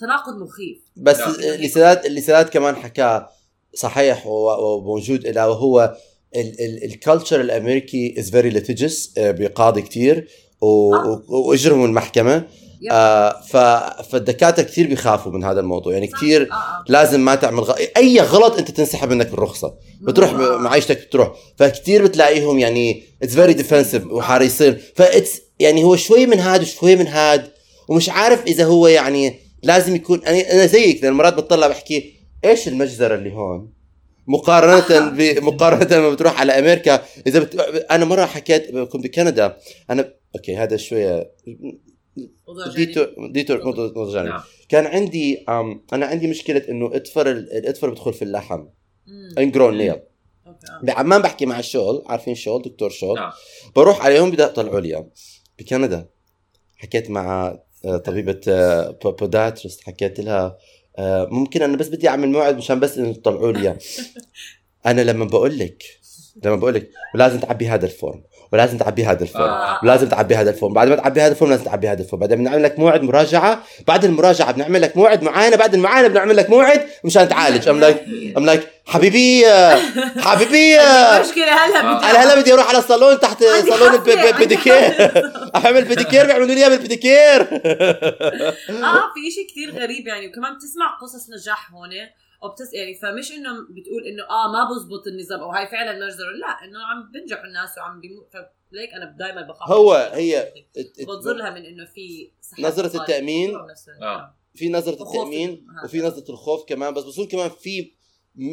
تناقض 0.00 0.34
مخيف 0.42 0.78
بس 0.96 1.16
سداد 1.74 2.04
اللي 2.04 2.20
سداد 2.20 2.48
كمان 2.48 2.76
حكاه 2.76 3.28
صحيح 3.74 4.26
وموجود 4.26 5.26
له 5.26 5.48
وهو 5.48 5.96
ال 6.84 6.91
culture 6.91 7.40
الأمريكي 7.40 8.14
is 8.18 8.30
very 8.30 8.50
litigious 8.50 9.12
بيقاضي 9.18 9.82
كتير 9.82 10.28
و- 10.60 10.94
آه. 10.94 11.22
و- 11.28 11.48
وأجرهم 11.48 11.84
المحكمة. 11.84 12.44
آه 12.92 13.40
ف... 13.40 13.56
فالدكاترة 14.10 14.62
كثير 14.62 14.86
بيخافوا 14.86 15.32
من 15.32 15.44
هذا 15.44 15.60
الموضوع 15.60 15.92
يعني. 15.92 16.06
كثير 16.06 16.42
آه، 16.52 16.54
آه. 16.54 16.84
لازم 16.88 17.20
ما 17.20 17.34
تعمل 17.34 17.60
غ... 17.60 17.74
أي 17.96 18.20
غلط 18.20 18.58
أنت 18.58 18.70
تنسحب 18.70 19.10
منك 19.10 19.26
الرخصه 19.32 19.74
بتروح 20.00 20.30
آه. 20.30 20.56
معيشتك 20.56 21.06
بتروح 21.06 21.32
فكتير 21.56 22.04
بتلاقيهم 22.04 22.58
يعني 22.58 23.02
it's 23.22 23.34
very 23.34 23.52
defensive 23.52 24.06
وحريصين 24.06 24.76
ف 24.96 25.05
it's 25.05 25.40
يعني 25.58 25.84
هو 25.84 25.96
شوي 25.96 26.26
من 26.26 26.38
هاد 26.40 26.62
وشوي 26.62 26.96
من 26.96 27.06
هاد 27.06 27.50
ومش 27.88 28.08
عارف 28.08 28.46
إذا 28.46 28.64
هو 28.64 28.86
يعني 28.86 29.34
لازم 29.62 29.96
يكون 29.96 30.24
أنا 30.24 30.52
أنا 30.52 30.66
زيك 30.66 31.04
لأن 31.04 31.12
مرات 31.12 31.34
بتطلع 31.34 31.68
بحكي 31.68 32.14
إيش 32.44 32.68
المجزرة 32.68 33.14
اللي 33.14 33.32
هون؟ 33.32 33.72
مقارنة 34.26 35.10
ب... 35.10 35.20
مقارنة 35.44 35.96
لما 35.96 36.10
بتروح 36.10 36.40
على 36.40 36.52
أمريكا 36.58 37.02
إذا 37.26 37.38
بت... 37.38 37.54
أنا 37.90 38.04
مرة 38.04 38.24
حكيت 38.24 38.76
كنت 38.76 39.04
بكندا 39.04 39.56
أنا 39.90 40.12
okay 40.36 40.56
هذا 40.56 40.76
جانبي. 40.76 41.24
detour 42.76 43.08
detour 43.30 43.64
موضوع 43.64 44.12
جانبي. 44.12 44.28
نعم. 44.28 44.40
كان 44.68 44.86
عندي 44.86 45.44
أم 45.48 45.82
أنا 45.92 46.06
عندي 46.06 46.26
مشكلة 46.26 46.62
إنه 46.68 46.96
اطفر 46.96 47.30
ال- 47.30 47.52
الاطفر 47.52 47.90
بدخل 47.90 48.12
في 48.12 48.22
اللحم. 48.22 48.64
ingrown 49.38 49.78
nail. 49.78 49.96
بعمان 50.82 51.22
بحكي 51.22 51.46
مع 51.46 51.58
الشغل 51.58 52.02
عارفين 52.06 52.34
شغل 52.34 52.62
دكتور 52.62 52.90
شغل 52.90 53.14
نعم. 53.14 53.30
بروح 53.76 54.04
عليهم 54.04 54.30
بدي 54.30 54.44
أطلعوا 54.44 54.80
لي. 54.80 55.06
بكندا. 55.58 56.08
حكيت 56.76 57.10
مع 57.10 57.58
طبيبة 58.04 58.40
آه، 58.48 58.90
po- 59.02 59.10
podiatrist 59.12 59.80
حكيت 59.82 60.20
لها 60.20 60.58
آه، 60.98 61.28
ممكن 61.30 61.62
أنا 61.62 61.76
بس 61.76 61.88
بدي 61.88 62.08
أعمل 62.08 62.28
موعد 62.28 62.56
مشان 62.56 62.80
بس 62.80 62.98
إنه 62.98 63.12
تطلعوا 63.12 63.52
لي. 63.52 63.76
أنا 64.86 65.00
لما 65.00 65.24
بقول 65.24 65.58
لك 65.58 65.82
لما 66.44 66.56
بقول 66.56 66.74
لك 66.74 66.90
ولازم 67.14 67.40
تعبي 67.40 67.68
هذا 67.68 67.86
ال 67.86 67.93
form 67.93 68.22
ولازم 68.52 68.78
تعبي 68.78 69.04
هذا 69.04 69.22
ال 69.22 69.26
form 69.26 69.44
آه. 69.44 69.80
ولازم 69.82 70.08
تعبي 70.08 70.36
هذا 70.36 70.50
ال 70.50 70.54
form 70.54 70.72
بعد 70.72 70.88
ما 70.88 70.96
تعبي 70.96 71.20
هذا 71.20 71.32
ال 71.32 71.36
form 71.36 71.50
لازم 71.50 71.64
تعبي 71.64 71.88
هذا 71.88 72.02
ال 72.02 72.06
form 72.06 72.20
بعدين 72.20 72.38
بنعمل 72.38 72.62
لك 72.62 72.78
موعد 72.78 73.02
مراجعة. 73.02 73.62
بعد 73.86 74.04
المراجعة 74.04 74.52
بنعمل 74.52 74.82
لك 74.82 74.96
موعد 74.96 75.22
معاينة. 75.22 75.56
بعد 75.56 75.74
المعاينة 75.74 76.08
بنعمل 76.08 76.36
لك 76.36 76.50
موعد 76.50 76.86
مشان 77.04 77.28
تعالج. 77.28 77.68
I'm 77.68 77.80
like 77.80 78.04
I'm 78.36 78.46
like 78.46 78.68
حبيبي 78.86 79.46
آه، 79.46 79.80
حبيبي. 80.18 80.78
آه، 80.80 81.16
المشكلة 81.16 81.66
هلا 81.66 81.80
آه. 81.80 81.98
بدي 81.98 82.06
أنا 82.06 82.24
هلا 82.24 82.40
بدي 82.40 82.52
أروح 82.52 82.68
على 82.68 82.78
الصالون 82.78 83.20
تحت 83.20 83.44
صالون 83.44 83.94
ال 83.94 84.06
pedicure. 84.06 85.12
أعمل 85.56 85.84
pedicure 85.84 86.26
بيعملوا 86.26 86.46
لي 86.46 86.52
إياه 86.52 86.68
بال 86.68 86.82
pedicure 86.82 87.40
آه 87.40 89.06
في 89.14 89.30
شيء 89.34 89.46
كتير 89.48 89.82
غريب 89.82 90.06
يعني. 90.06 90.28
وكمان 90.28 90.54
بتسمع 90.54 90.98
قصص 91.02 91.30
نجاح 91.30 91.70
هون. 91.72 91.90
وب 92.42 92.53
it's 92.53 92.74
يعني 92.74 92.94
فمش 92.94 93.32
إنه 93.32 93.52
بتقول 93.70 94.02
إنه 94.06 94.22
آه 94.30 94.52
ما 94.52 94.70
بزبط 94.70 95.06
النظام 95.06 95.40
أو 95.40 95.50
هاي 95.50 95.66
فعلا 95.66 96.06
مجزره 96.06 96.30
لا 96.30 96.64
إنه 96.64 96.78
عم 96.86 97.10
بنجح 97.12 97.42
الناس 97.44 97.78
وعم 97.78 98.00
بيموت 98.00 98.28
ف 98.72 98.76
like 98.76 98.90
أنا 98.94 99.16
دائما 99.18 99.42
بخاف 99.42 99.70
هو 99.70 99.92
هي 100.12 100.52
بتظن 101.00 101.36
لها 101.36 101.50
من 101.50 101.64
إنه 101.64 101.84
في 101.84 102.30
صاير. 102.88 103.02
التأمين. 103.02 103.56
آه. 104.02 104.34
في 104.54 104.68
نظرة 104.68 105.02
التأمين 105.02 105.50
ال- 105.50 105.84
وفي 105.84 105.98
نظرة 106.00 106.30
الخوف 106.30 106.64
كمان 106.68 106.94
بس 106.94 107.04
بظن 107.04 107.26
كمان 107.26 107.48
في 107.50 107.92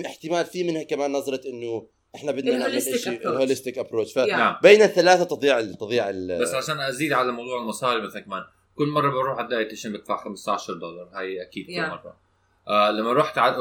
احتمال 0.06 0.46
في 0.46 0.63
منها 0.63 0.84
كمان 0.84 1.12
نظرة 1.12 1.41
إنه 1.50 1.88
إحنا 2.15 2.32
بدنا 2.32 2.58
نعمل 2.58 2.82
شيء. 2.82 3.30
ال 3.30 3.35
holistic 3.35 3.78
approach. 3.78 4.18
نعم 4.17 4.56
فبين 4.60 4.82
الثلاثة 4.82 5.24
تضيع 5.24 5.62
تضيع 5.62 6.10
ال- 6.10 6.41
بس 6.41 6.54
عشان 6.54 6.80
أزيد 6.80 7.13
على 7.13 7.32
موضوع 7.32 7.62
المصاري 7.62 8.02
مثلا 8.02 8.22
كمان 8.22 8.43
كل 8.76 8.88
مرة 8.88 9.10
بروح 9.12 9.38
على 9.38 9.46
ال 9.46 9.50
dietitian 9.50 9.94
بدفع 9.93 10.17
15 10.24 10.74
دولار 10.74 11.10
هاي 11.13 11.41
أكيد 11.41 11.65
كل 11.67 11.74
Yeah. 11.74 11.89
مرة 11.89 12.23
آه 12.67 12.91
لما 12.91 13.13
رحت 13.13 13.38
على 13.38 13.56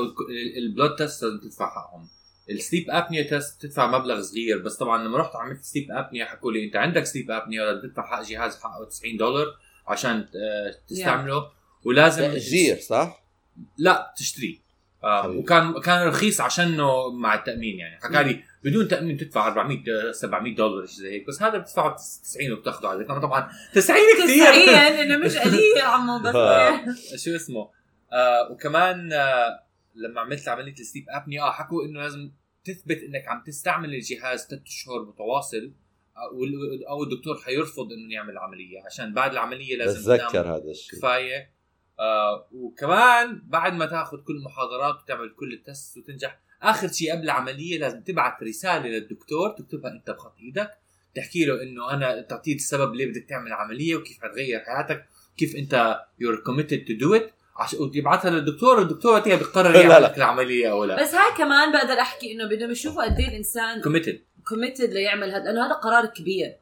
ال 0.56 0.63
blood 0.63 0.96
test 0.96 1.22
لازم 1.22 1.38
تدفع 1.38 1.70
حقهم. 1.70 2.08
ال 2.50 2.57
sleep 2.57 2.90
apnea 2.90 3.22
test 3.22 3.62
تدفع 3.62 3.86
مبلغ 3.98 4.20
صغير 4.22 4.58
بس 4.58 4.76
طبعا 4.76 5.04
لما 5.04 5.18
رحت 5.18 5.36
عملت 5.36 5.62
sleep 5.62 5.90
apnea 5.90 6.24
حكوا 6.24 6.52
لي 6.52 6.64
أنت 6.64 6.76
عندك 6.76 7.04
sleep 7.04 7.30
apnea 7.30 7.62
ولا 7.62 7.80
تدفع 7.80 8.06
حق 8.06 8.22
جهاز 8.22 8.60
حقه 8.60 8.84
90 8.84 9.16
دولار 9.16 9.46
عشان 9.88 10.28
تستعمله؟ 10.88 11.50
ولازم 11.84 12.34
جير 12.34 12.78
صح؟ 12.78 13.22
لا 13.78 14.14
تشتريه 14.18 14.62
آه. 15.04 15.28
وكان 15.28 15.80
كان 15.80 16.08
رخيص 16.08 16.40
عشانه 16.40 17.10
مع 17.10 17.34
التأمين 17.34 17.78
يعني. 17.78 18.00
حكى 18.02 18.22
لي 18.22 18.42
بدون 18.64 18.88
تأمين 18.88 19.16
تدفع 19.16 19.46
400 19.48 20.12
700 20.12 20.54
دولار 20.54 20.86
شيء 20.86 20.96
زي 20.96 21.12
هيك. 21.12 21.26
بس 21.26 21.42
هذا 21.42 21.58
بتدفعه 21.58 21.96
90 21.96 22.52
وبتاخذه 22.52 22.86
عليك 22.88 23.10
أنا 23.10 23.20
طبعا 23.20 23.50
90 23.74 23.98
كثير. 24.22 24.52
90 24.52 24.68
إنه 24.76 25.16
مش 25.16 25.36
قليل 25.46 25.80
عمو 25.82 26.18
بس. 26.18 26.34
شو 27.24 27.36
اسمه؟ 27.36 27.68
آه 28.12 28.52
وكمان 28.52 29.12
آه 29.12 29.62
لما 29.94 30.20
عملت 30.20 30.48
عملية 30.48 30.72
السليب 30.72 31.04
ابني 31.08 31.40
آه 31.40 31.50
حكوا 31.50 31.84
إنه 31.84 32.00
لازم 32.00 32.30
تثبت 32.64 32.98
إنك 33.02 33.28
عم 33.28 33.42
تستعمل 33.46 33.94
الجهاز 33.94 34.46
ثلاث 34.46 34.62
شهور 34.64 35.08
متواصل 35.08 35.72
آه، 36.16 36.30
أو 36.88 37.02
الدكتور 37.02 37.36
حيرفض 37.36 37.92
إنه 37.92 38.14
يعمل 38.14 38.30
العملية 38.30 38.84
عشان 38.86 39.14
بعد 39.14 39.32
العملية 39.32 39.76
لازم 39.76 40.04
تنام 40.04 40.16
بتذكر 40.18 40.56
هذا 40.56 40.70
الشيء. 40.70 40.98
كفاية. 40.98 41.52
آه 42.00 42.48
وكمان 42.52 43.42
بعد 43.44 43.72
ما 43.74 43.86
تاخذ 43.86 44.16
كل 44.22 44.36
المحاضرات 44.36 45.02
وتعمل 45.02 45.34
كل 45.34 45.52
التست 45.52 45.96
وتنجح 45.96 46.40
آخر 46.62 46.88
شيء 46.88 47.12
قبل 47.12 47.22
العملية 47.22 47.78
لازم 47.78 48.02
تبعث 48.02 48.42
رسالة 48.42 48.86
للدكتور 48.86 49.50
تكتبها 49.50 49.90
أنت 49.92 50.10
بخط 50.10 50.36
إيدك 50.38 50.70
تحكي 51.14 51.44
له 51.44 51.62
إنه 51.62 51.90
أنا 51.90 52.20
تعطيه 52.22 52.54
السبب 52.54 52.94
ليه 52.94 53.06
بدك 53.06 53.28
تعمل 53.28 53.52
عملية 53.52 53.96
وكيف 53.96 54.18
حتغير 54.22 54.60
حياتك 54.60 55.06
كيف 55.36 55.56
أنت 55.56 56.00
you're 56.18 56.36
committed 56.36 56.84
to 56.84 56.94
do 56.94 57.14
it 57.14 57.32
عشان 57.56 57.78
وتبعثها 57.80 58.30
للدكتور 58.30 58.82
الدكتور 58.82 59.12
وقتها 59.12 59.36
بيقرر 59.36 59.74
يعمل 59.74 59.88
لا. 59.88 60.00
لك 60.00 60.16
العملية 60.16 60.70
أو 60.72 60.84
لا 60.84 61.02
بس 61.02 61.14
هاي 61.14 61.36
كمان 61.38 61.72
بقدر 61.72 62.00
أحكي 62.00 62.32
إنه 62.32 62.48
بدهم 62.48 62.70
يشوفوا 62.70 63.04
قد 63.04 63.18
إيه 63.20 63.28
الإنسان 63.28 63.80
committed 63.80 64.22
committed 64.48 64.92
ليعمل 64.92 65.30
هذا 65.30 65.44
لأنه 65.44 65.66
هذا 65.66 65.72
قرار 65.74 66.06
كبير 66.06 66.56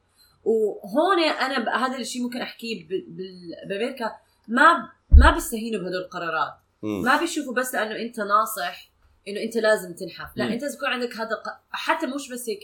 وهون 0.44 1.18
أنا 1.22 1.58
ب- 1.58 1.68
هذا 1.68 1.98
الشيء 1.98 2.22
ممكن 2.22 2.40
أحكيه 2.40 2.84
ب- 2.84 2.88
بال- 2.88 3.68
بأمريكا 3.68 4.12
ما 4.48 4.88
ما 5.16 5.30
بيستهينوا 5.30 5.80
بهدول 5.80 6.00
القرارات 6.02 6.52
مم. 6.82 7.02
ما 7.04 7.16
بيشوفوا 7.20 7.54
بس 7.54 7.74
لأنه 7.74 7.96
أنت 7.96 8.20
ناصح 8.20 8.90
إنه 9.28 9.40
أنت 9.42 9.56
لازم 9.56 9.94
تنحف 9.94 10.36
لا 10.36 10.44
مم. 10.46 10.52
أنت 10.52 10.62
يكون 10.74 10.88
عندك 10.88 11.16
هذا 11.16 11.28
حتى 11.70 12.06
مش 12.06 12.28
بس 12.32 12.48
هيك 12.48 12.60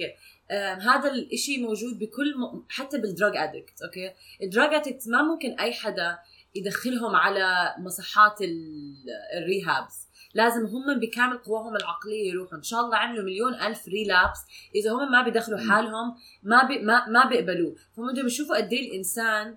هذا 0.81 1.13
الشيء 1.33 1.61
موجود 1.63 1.99
بكل 1.99 2.35
م... 2.39 2.65
حتى 2.69 2.99
بال 2.99 3.11
drug 3.11 3.37
addict 3.37 3.83
okay 3.83 4.13
ال 4.43 4.49
drug 4.49 4.75
addict 4.75 5.09
ما 5.09 5.23
ممكن 5.23 5.61
أي 5.61 5.73
حدا 5.73 6.19
يدخلهم 6.57 7.17
على 7.17 7.75
مصحات 7.79 8.43
ال- 8.43 8.95
ال 9.39 9.48
rehabs 9.48 10.07
لازم 10.35 10.67
هم 10.67 11.01
بكامل 11.01 11.39
قواهم 11.39 11.77
العقلية 11.77 12.31
يروحوا. 12.31 12.59
إن 12.59 12.63
شاء 12.63 12.81
الله 12.81 12.97
عملوا 12.97 13.25
مليون 13.25 13.55
ألف 13.55 13.89
relapse. 13.89 14.39
إذا 14.75 14.93
هم 14.93 15.13
ما 15.13 15.23
بيدخلوا 15.23 15.59
حالهم 15.59 16.15
ما 16.43 16.65
بي 16.65 16.79
ما, 16.79 17.09
ما 17.09 17.29
بيقبلوه. 17.29 17.75
فهم 17.97 18.13
بدهم 18.13 18.27
يشوفوا 18.27 18.57
قد 18.57 18.73
إيه 18.73 18.89
الإنسان 18.91 19.57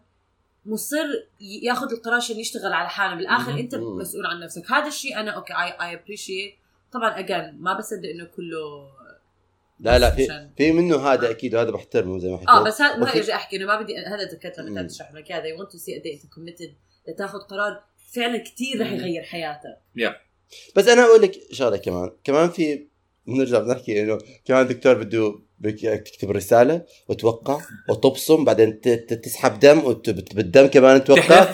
مصر 0.65 1.05
ياخذ 1.63 1.91
القرار 1.91 2.15
عشان 2.15 2.39
يشتغل 2.39 2.73
على 2.73 2.89
حاله. 2.89 3.15
بالآخر. 3.15 3.59
أنت. 3.59 3.75
مسؤول 3.75 4.25
عن 4.25 4.39
نفسك. 4.39 4.71
هذا 4.71 4.87
الشيء 4.87 5.19
أنا 5.19 5.31
okay 5.31 5.53
I 5.53 5.71
I 5.81 5.93
appreciate 5.93 6.53
طبعا 6.91 7.19
again 7.19 7.55
ما 7.59 7.73
بصدق 7.73 8.09
إنه 8.09 8.25
كله 8.25 8.89
لا 9.79 9.99
لا 9.99 10.11
في 10.11 10.49
في 10.57 10.71
منه 10.71 10.97
هذا 10.97 11.29
أكيد 11.29 11.55
وهذا 11.55 11.71
بحترمه 11.71 12.19
زي 12.19 12.29
ما 12.29 12.37
حكيت. 12.37 12.49
آه 12.49 12.63
بس 12.63 12.81
هذا 12.81 12.97
ما 12.97 13.09
ارجع 13.15 13.35
أحكي 13.35 13.55
إنه 13.55 13.65
ما 13.65 13.81
بدي 13.81 13.97
هذا 13.97 14.23
ذكرت 14.23 14.59
لما. 14.59 14.81
كنت 14.81 14.91
تشرح 14.91 15.13
لك 15.13 15.31
هذا 15.31 15.45
you 15.45 15.59
want 15.59 15.71
to 15.71 15.77
see 15.77 15.99
قد 15.99 16.05
إيه 16.05 16.15
أنت 16.15 16.33
committed 16.33 16.73
لتاخذ 17.09 17.39
قرار 17.39 17.83
فعلا 18.13 18.37
كثير 18.37 18.81
رح. 18.81 18.91
يغير 18.91 19.23
حياتك 19.23 19.77
بس 20.75 20.87
أنا 20.87 21.01
أقول 21.05 21.21
لك 21.21 21.31
شغلة 21.51 21.77
كمان 21.77 22.11
كمان 22.23 22.49
في 22.49 22.87
بنرجع 23.27 23.59
بنحكي 23.59 24.01
إنه 24.01 24.17
كمان 24.45 24.67
دكتور 24.67 24.93
بده 24.93 25.39
تكتب 25.63 26.31
رساله 26.31 26.81
وتوقع 27.07 27.57
وتبصم 27.89 28.45
بعدين 28.45 28.81
ت- 28.81 28.87
ت- 28.89 29.13
تسحب 29.13 29.59
دم 29.59 29.79
وت- 29.85 30.09
بت- 30.09 30.35
بالدم 30.35 30.65
كمان 30.67 31.03
توقع. 31.03 31.47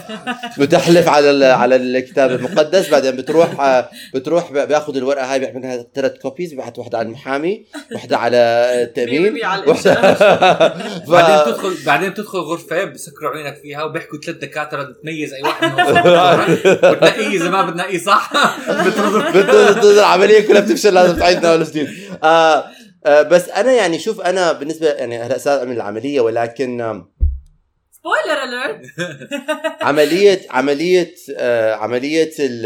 بتحلف 0.58 1.08
على 1.08 1.30
ال- 1.32 1.44
على 1.44 1.76
الكتاب 1.76 2.32
المقدس. 2.32 2.90
بعدين 2.90 3.16
بتروح 3.16 3.82
بتروح 4.14 4.52
بياخذ 4.52 4.98
الورقة 4.98 5.34
هاي 5.34 5.40
بيعملها 5.40 5.86
ثلاث 5.96 6.18
copies 6.22 6.50
بيبعث 6.50 6.80
واحدة 6.80 6.98
على 6.98 7.08
المحامي 7.08 7.66
واحدة 7.94 8.18
على 8.18 8.38
التامين 8.84 9.34
واحدة. 9.68 10.14
ف... 11.08 11.12
بعدين 11.12 11.54
تدخل 11.54 11.74
بعدين 11.86 12.14
تدخل 12.14 12.40
غرفة 12.40 12.84
بسكروا 12.84 13.32
عينك 13.32 13.58
فيها 13.62 13.84
وبيحكوا 13.84 14.20
ثلاث 14.26 14.38
دكاترة 14.38 14.96
تميز 15.04 15.34
أي 15.34 15.42
واحد 15.42 15.64
منهم. 15.74 16.56
بتنقيه 16.94 17.28
إذا 17.28 17.50
ما 17.50 17.70
بتنقيه 17.70 17.98
صح؟ 17.98 18.32
بترضى 18.88 19.40
بت- 19.40 19.78
بت- 19.78 19.86
العملية 19.86 20.48
كلها 20.48 20.62
بتفشل 20.62 20.94
لازم 20.94 21.16
تعيدنا 21.20 21.52
اول 21.54 21.64
جديد 21.64 21.88
آه 22.24 22.66
بس 23.06 23.50
أنا 23.50 23.72
يعني 23.74 24.00
شوف 24.00 24.22
أنا 24.22 24.52
بالنسبة 24.52 24.88
يعني 24.88 25.18
هلا 25.18 25.38
صار 25.38 25.60
اعمل 25.60 25.76
العملية 25.76 26.22
ولكن 26.22 27.04
سبويلر 27.92 28.44
اليرت 28.44 28.82
عملية 29.82 30.42
عملية 30.50 31.16
آه 31.38 31.74
عملية 31.74 32.32
ال 32.40 32.66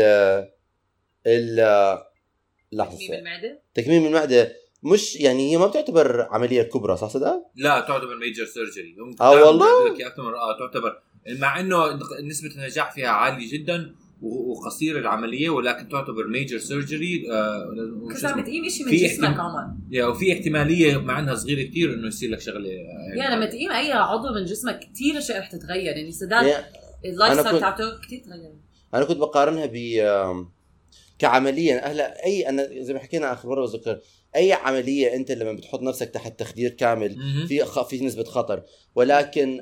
ال 1.27 1.59
لحظة 2.71 2.97
تكميم 2.97 3.13
المعدة؟ 3.19 3.61
تكميم 3.73 4.05
المعدة. 4.05 4.55
مش 4.83 5.15
يعني 5.15 5.51
هي 5.51 5.57
ما 5.57 5.67
بتعتبر 5.67 6.21
عملية 6.21 6.61
كبرى 6.63 6.97
صح 6.97 7.07
صدق؟ 7.07 7.43
لا 7.55 7.79
تعتبر 7.79 8.15
major 8.15 8.45
surgery 8.45 8.95
آه 9.21 9.45
والله؟ 9.45 9.89
آه 9.91 10.57
تعتبر 10.59 11.01
مع 11.39 11.59
إنه 11.59 11.99
نسبة 12.23 12.49
النجاح 12.55 12.91
فيها 12.91 13.09
عالية 13.09 13.51
جدا. 13.53 13.95
و- 14.21 14.51
وقصير 14.51 14.99
العملية 14.99 15.49
ولكن 15.49 15.89
تعتبر 15.89 16.27
major 16.27 16.57
surgery 16.57 17.23
بس 18.15 18.25
عم 18.25 18.41
بتقيم 18.41 18.69
شيء 18.69 18.85
من 18.85 18.91
جسمك 18.91 19.39
عمر 19.39 20.09
وفي 20.09 20.33
احتمالية 20.33 20.97
مع 20.97 21.19
إنها 21.19 21.35
صغيرة 21.35 21.69
كثير 21.69 21.93
إنه 21.93 22.07
يصير 22.07 22.29
لك 22.31 22.39
شغلة. 22.39 22.69
يا 23.17 23.35
لما 23.35 23.45
تقيم 23.45 23.71
أي 23.71 23.91
عضو 23.91 24.33
من 24.33 24.45
جسمك 24.45 24.79
كثير 24.79 25.17
اشياء 25.17 25.39
رح 25.39 25.51
تتغير. 25.51 25.95
يعني 25.97 26.11
سداد 26.11 26.45
يعني 26.45 26.65
ال 27.05 27.10
life 27.10 27.31
أنا 27.33 27.41
style 27.41 27.51
كنت- 27.55 27.61
تاعته 27.61 27.99
كثير 28.05 28.19
تغير. 28.19 28.53
أنا 28.93 29.05
كنت 29.05 29.17
بقارنها 29.17 29.65
ب 29.73 29.75
كعمليا. 31.19 31.91
هلأ 31.91 32.25
أي 32.25 32.49
أنا 32.49 32.67
زي 32.81 32.93
ما 32.93 32.99
حكينا 32.99 33.33
آخر 33.33 33.49
مرة 33.49 33.61
بذكر 33.65 33.99
أي 34.35 34.53
عملية 34.53 35.15
أنت 35.15 35.31
لما 35.31 35.53
بتحط 35.53 35.81
نفسك 35.81 36.09
تحت 36.09 36.39
تخدير 36.39 36.69
كامل. 36.69 37.15
في 37.47 37.65
خ- 37.65 37.87
في 37.87 38.05
نسبة 38.05 38.23
خطر. 38.23 38.63
ولكن 38.95 39.59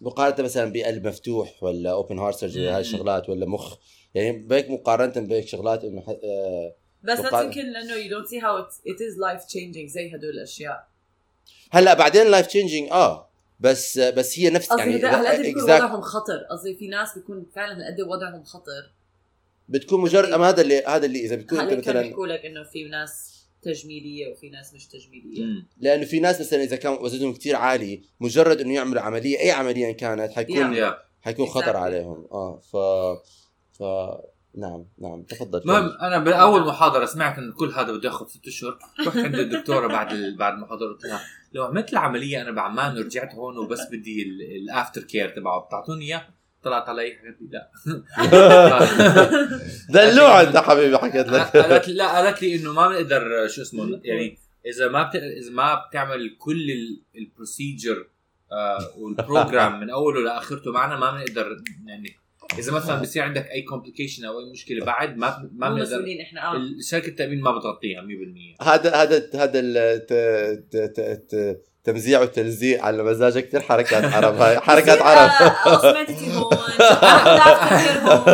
مقارنة 0.00 0.44
مثلا 0.44 0.72
بقلب 0.72 1.06
مفتوح 1.06 1.62
ولا 1.62 1.90
open 1.90 2.18
heart 2.18 2.36
surgery. 2.36 2.68
هاي 2.68 2.80
الشغلات 2.80 3.28
ولا 3.28 3.46
مخ؟ 3.46 3.76
يعني 4.14 4.32
بهيك 4.32 4.70
مقارنة 4.70 5.26
بهيك 5.26 5.48
شغلات 5.48 5.84
إنه 5.84 6.04
آه، 6.24 6.74
بس 7.02 7.18
that's 7.18 7.34
يمكن 7.34 7.72
لأنه 7.72 7.94
don't 8.08 8.26
see 8.26 8.40
how 8.40 8.64
it, 8.64 8.90
it 8.90 8.96
is 8.96 9.18
life 9.18 9.44
changing 9.48 9.86
زي 9.86 10.14
هدول 10.14 10.30
الأشياء. 10.30 10.88
هلأ 11.70 11.94
بعدين 11.94 12.26
life 12.26 12.46
changing 12.46 12.90
آه 12.92 13.28
بس 13.60 13.98
بس 13.98 14.38
هي 14.38 14.50
نفس 14.50 14.70
يعني 14.78 14.96
هلا 14.96 15.20
هالقد 15.20 15.40
بيكون 15.40 15.62
وضعهم 15.62 16.00
خطر. 16.00 16.38
قصدي 16.50 16.74
في 16.74 16.88
ناس 16.88 17.14
بيكون 17.14 17.46
فعلا 17.54 17.72
هالقد 17.72 18.00
وضعهم 18.00 18.44
خطر. 18.44 18.92
بتكون 19.68 20.00
مجرد 20.00 20.32
أما 20.32 20.48
هذا 20.48 20.62
اللي 20.62 20.82
هذا 20.86 21.06
اللي 21.06 21.20
إذا 21.24 21.36
بتكون 21.36 21.60
أنت 21.60 21.72
مثلا 21.72 22.02
بيحكوا 22.02 22.26
لك 22.26 22.44
إنه 22.44 22.62
في 22.64 22.84
ناس 22.84 23.39
تجميلية 23.62 24.32
وفي 24.32 24.48
ناس 24.50 24.74
مش 24.74 24.86
تجميلية. 24.86 25.44
مم. 25.44 25.66
لأنه 25.78 26.04
في 26.04 26.20
ناس 26.20 26.40
مثلا 26.40 26.62
إذا 26.62 26.76
كان 26.76 26.92
وزنهم 26.92 27.32
كثير 27.34 27.56
عالي 27.56 28.02
مجرد 28.20 28.60
إنه 28.60 28.74
يعملوا 28.74 29.02
عملية 29.02 29.38
أي 29.38 29.50
عملية 29.50 29.86
إن 29.88 29.94
كانت 29.94 30.32
حيكون 30.32 30.74
يا. 30.74 30.98
حيكون 31.22 31.46
خطر 31.46 31.72
Exactly. 31.72 31.76
عليهم. 31.76 32.26
آه 32.32 32.60
ف 32.60 32.76
ف 33.78 33.82
نعم 34.58 34.86
نعم 34.98 35.22
تفضل. 35.22 35.60
المهم 35.60 35.90
أنا 36.02 36.18
بأول 36.18 36.66
محاضرة 36.66 37.04
سمعت 37.04 37.38
انه 37.38 37.54
كل 37.54 37.68
هذا 37.70 37.92
بده 37.92 38.08
ياخذ 38.08 38.26
ست 38.28 38.46
أشهر. 38.46 38.78
رحت 39.06 39.16
عند 39.16 39.34
الدكتورة 39.34 39.86
بعد 39.86 40.12
ال... 40.12 40.36
بعد 40.36 40.52
المحاضره 40.54 40.88
قلت 40.92 41.04
لها 41.04 41.20
لو 41.52 41.64
عملت 41.64 41.92
العملية 41.92 42.42
أنا 42.42 42.50
بعمان 42.50 42.96
ورجعت 42.98 43.34
هون 43.34 43.58
وبس 43.58 43.80
بدي 43.92 44.22
ال 44.56 44.64
after 44.64 45.02
care 45.02 45.28
تبعه 45.28 45.60
بتعطوني 45.60 46.04
إياه؟ 46.04 46.28
طلعت 46.62 46.88
علي 46.88 47.12
حكت 47.12 47.36
لي 47.40 47.48
لا. 47.50 47.70
دلوع 50.12 50.40
انت 50.40 50.56
حبيبي 50.56 50.98
حكيت 50.98 51.28
لك. 51.28 51.56
قالت 51.56 51.88
لي 51.88 51.94
لا 51.94 52.06
قالت 52.16 52.42
لي 52.42 52.56
إنه 52.56 52.72
ما 52.72 52.88
بنقدر 52.88 53.48
شو 53.48 53.62
اسمه 53.62 54.00
يعني 54.04 54.38
إذا 54.66 54.88
ما 54.88 55.02
بت... 55.02 55.14
إذا 55.16 55.50
ما 55.50 55.74
بتعمل 55.88 56.36
كل 56.38 56.70
ال- 56.70 57.02
ال 57.16 57.25
procedure 57.25 58.06
آه 58.52 58.78
وال 58.98 59.16
program 59.16 59.80
من 59.80 59.90
أوله 59.90 60.20
لآخرته 60.20 60.72
معنا 60.72 60.96
ما 60.96 61.10
بنقدر 61.10 61.56
يعني 61.86 62.08
إذا 62.58 62.72
مثلا 62.72 63.00
بصير 63.00 63.22
عندك 63.22 63.46
أي 63.50 63.62
complication 63.62 64.24
أو 64.24 64.40
أي 64.40 64.52
مشكلة 64.52 64.84
بعد 64.84 65.16
ما 65.16 65.50
ما 65.52 65.68
بنقدر 65.68 65.82
مسؤولين 65.82 66.20
إحنا 66.20 66.52
آه. 66.52 66.60
شركه 66.90 67.08
التأمين 67.08 67.40
ما 67.40 67.58
بتغطيها 67.58 68.00
100% 68.58 68.62
هذا 68.66 68.94
هذا 68.94 69.30
هذا 69.34 69.60
ال- 69.60 70.06
ت- 70.06 70.76
ت- 70.76 70.76
ت- 71.00 71.34
ت- 71.34 71.62
تمزيع 71.84 72.20
وتلزيق 72.20 72.84
على 72.84 73.02
مزاجك 73.02 73.48
كثير 73.48 73.60
حركات 73.60 74.04
عرب 74.14 74.36
هاي 74.40 74.60
حركات 74.60 75.02
عرب 75.02 75.30
آه، 75.66 75.80
سمعتي 75.80 76.32
هون 76.36 76.50
لا 76.78 77.68
كثير 77.70 77.98
هون 78.00 78.24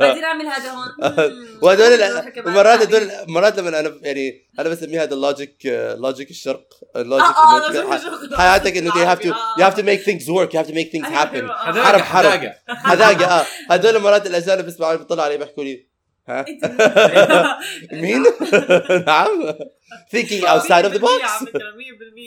بعدين 0.00 0.24
اعمل 0.24 0.46
هذا 0.46 0.70
هون. 0.70 0.88
وهدول 1.62 1.98
مرات. 2.46 2.80
هدول 2.82 3.10
مرات 3.28 3.58
لما 3.58 3.68
أنا 3.80 3.92
يعني 4.02 4.48
أنا 4.58 4.68
بسميه 4.68 5.02
هذا 5.02 5.14
ال 5.14 5.21
logic 5.21 5.56
logic 5.98 6.30
الشرق 6.30 6.64
ال 6.96 7.01
logic 7.01 7.26
آه 7.26 7.54
آه 7.54 7.58
إنه 7.58 7.68
لازم 7.68 7.92
ح- 7.92 7.96
نشوف. 7.96 8.34
حياتك 8.34 8.76
إنه 8.76 8.90
you 8.90 9.16
have 9.16 9.22
to 9.22 9.26
آه. 9.26 9.56
you 9.58 9.62
have 9.70 9.74
to 9.76 9.82
make 9.82 10.04
things 10.06 10.26
work 10.28 10.50
you 10.54 10.64
have 10.64 10.70
to 10.70 10.74
make 10.74 10.90
things 10.92 11.06
أيوة، 11.06 11.24
happen 11.24 11.34
أيوة، 11.34 11.50
آه. 11.52 11.64
حداقة 11.64 11.98
حرب- 11.98 12.00
حرب. 12.02 12.52
حداقة 12.68 13.14
حداقة 13.14 13.40
آه 13.40 13.44
هدول 13.70 13.98
مرات 13.98 14.26
الأجانب 14.26 14.64
بيسمعوا 14.64 14.94
بيطلعوا 14.96 15.22
علي 15.28 15.36
بيحكوا 15.38 15.64
لي 15.64 15.93
ها؟ 16.28 16.44
مين؟ 17.92 18.24
نعم. 19.06 19.54
Thinking 20.14 20.42
outside 20.52 20.84
of 20.86 20.92
the 20.92 20.98
100% 20.98 21.02
box. 21.02 21.22
على 21.22 21.46
فكرة، 21.46 21.70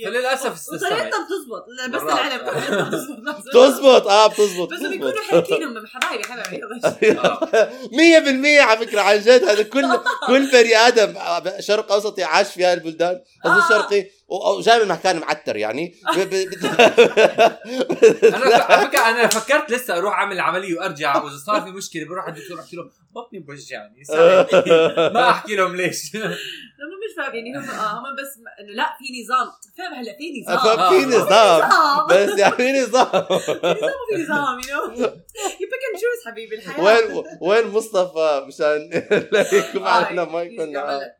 100% 0.04 0.06
فللأسف 0.06 0.54
استسلمت 0.54 0.84
وطريقتها 0.84 1.20
بتزبط. 1.26 1.66
بس. 1.96 2.02
العلم 2.02 2.42
بتزبط. 3.48 4.08
آه 4.08 4.28
بتزبط 4.28 4.74
بس. 4.74 4.80
بيكونوا 4.80 5.22
حاكينهم 5.32 5.86
حبايبي 5.88 6.24
حبايبي. 6.24 7.20
آه. 7.20 7.70
مية 7.94 8.20
بالمية 8.20 8.62
على 8.62 8.80
فكرة 8.80 9.02
عن 9.02 9.20
جد. 9.20 9.44
هذا 9.44 9.64
كل 9.64 9.86
كل 10.28 10.52
بني 10.52 10.76
آدم 10.78 11.14
شرق 11.60 11.92
أوسطي 11.92 12.24
عاش 12.24 12.48
في 12.48 12.66
هاي 12.66 12.74
البلدان. 12.74 13.22
قصدي 13.46 13.74
آه. 13.74 14.06
وجاي 14.28 14.84
من 14.84 14.88
مكان 14.88 15.20
معتر 15.20 15.56
يعني. 15.56 15.96
ب- 16.16 16.20
ب- 16.20 16.30
أنا 18.36 18.56
على 18.56 18.88
فكرة 18.88 19.00
أنا 19.10 19.28
فكرت 19.28 19.72
لسه 19.72 19.98
أروح 19.98 20.14
أعمل 20.14 20.40
عملية 20.40 20.78
وأرجع 20.80 21.24
وإذا 21.24 21.38
صار 21.38 21.62
في 21.62 21.70
مشكلة 21.70 22.06
بروح 22.06 22.26
على 22.26 22.38
الدكتور 22.38 22.60
أحكي 22.60 22.76
له 22.76 22.90
بطني 23.16 23.40
بوجعني. 23.40 24.04
ما 25.14 25.30
أحكي 25.30 25.56
لهم 25.56 25.76
ليش. 25.76 26.16
لما 26.16 26.36
مش 27.08 27.16
فاهم 27.18 27.36
يعني 27.36 27.58
هم 27.58 27.70
آه 27.70 28.00
هم 28.00 28.16
بس 28.16 28.38
م- 28.38 28.62
إنه 28.64 28.74
لا 28.74 28.98
في 29.00 29.06
نظام. 29.24 29.48
فاهم 29.78 29.94
هلا 29.94 30.16
في 30.18 30.42
نظام. 30.42 30.60
في 30.90 31.06
آه. 31.06 31.08
نظام. 31.08 32.08
بس 32.10 32.40
يعني 32.40 32.56
في 32.56 32.72
نظام. 32.82 33.06
في 33.40 33.54
نظام 33.64 33.92
وفي 34.12 34.24
نظام 34.24 34.60
you 34.70 34.86
know 34.88 34.94
you 34.94 35.68
pick 35.72 35.84
and 35.88 35.96
choose 35.98 36.20
حبيبي 36.28 36.56
الحياة. 36.56 36.84
وين 36.84 37.24
وين 37.42 37.68
مصطفى؟ 37.68 38.46
مشان 38.48 38.90
لا 39.34 39.54
يكون 39.56 39.84
آه، 39.84 39.90
علينا 39.90 40.24
ما 40.26 40.42
يكون 40.42 40.66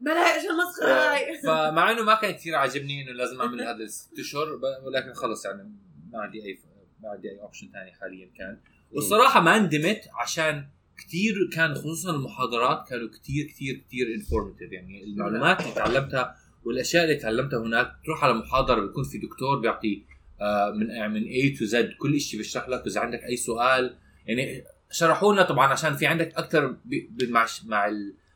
بلا 0.02 0.36
إيش 0.36 0.44
المسخرة 0.46 0.94
هاي. 1.14 1.42
فمع 1.44 1.92
إنه 1.92 2.04
ما 2.04 2.16
كان 2.16 2.32
كثير 2.32 2.56
عاجبني 2.56 3.02
إنه 3.04 3.12
لازم 3.12 3.42
أعمل 3.42 3.62
هذا 3.62 3.84
الست 3.84 4.20
اشهر 4.20 4.48
ولكن 4.86 5.14
خلص 5.14 5.46
يعني 5.46 5.72
ما 6.14 6.22
عندي 6.22 6.38
أي 6.46 6.60
ما 7.04 7.10
عندي 7.10 7.30
أي 7.30 7.40
option 7.42 7.70
ثاني 7.74 7.94
حاليا 8.02 8.32
كان. 8.38 8.62
والصراحة 8.92 9.40
ما 9.40 9.60
ندمت 9.60 10.02
عشان 10.22 10.68
كثير 10.98 11.50
كان 11.54 11.76
خصوصا 11.76 12.16
المحاضرات 12.16 12.90
كانوا 12.90 13.08
كثير 13.08 13.46
كثير 13.46 13.84
كثير 13.88 14.08
informative 14.16 14.72
يعني 14.72 15.04
المعلومات 15.04 15.62
اللي 15.62 15.74
تعلمتها 15.74 16.36
والأشياء 16.66 17.04
اللي 17.04 17.16
تعلمتها 17.16 17.60
هناك 17.60 17.92
تروح 18.06 18.24
على 18.24 18.34
محاضره 18.34 18.82
بيكون 18.82 19.04
في 19.04 19.18
دكتور 19.18 19.60
بيعطي 19.60 20.04
آه، 20.42 20.72
من 20.72 21.12
من 21.12 21.24
A 21.24 21.58
to 21.58 21.72
Z 21.72 21.98
كل 21.98 22.22
شيء 22.22 22.40
بيشرح 22.40 22.70
لك 22.70 22.88
إذا 22.88 23.02
عندك 23.02 23.24
أي 23.24 23.38
سؤال. 23.38 23.98
يعني 24.26 24.64
شرحوا 24.92 25.34
لنا 25.34 25.44
طبعا 25.44 25.68
عشان 25.68 25.96
في 25.96 26.06
عندك 26.06 26.34
أكثر 26.36 26.76
مع 27.22 27.46
مع 27.66 27.88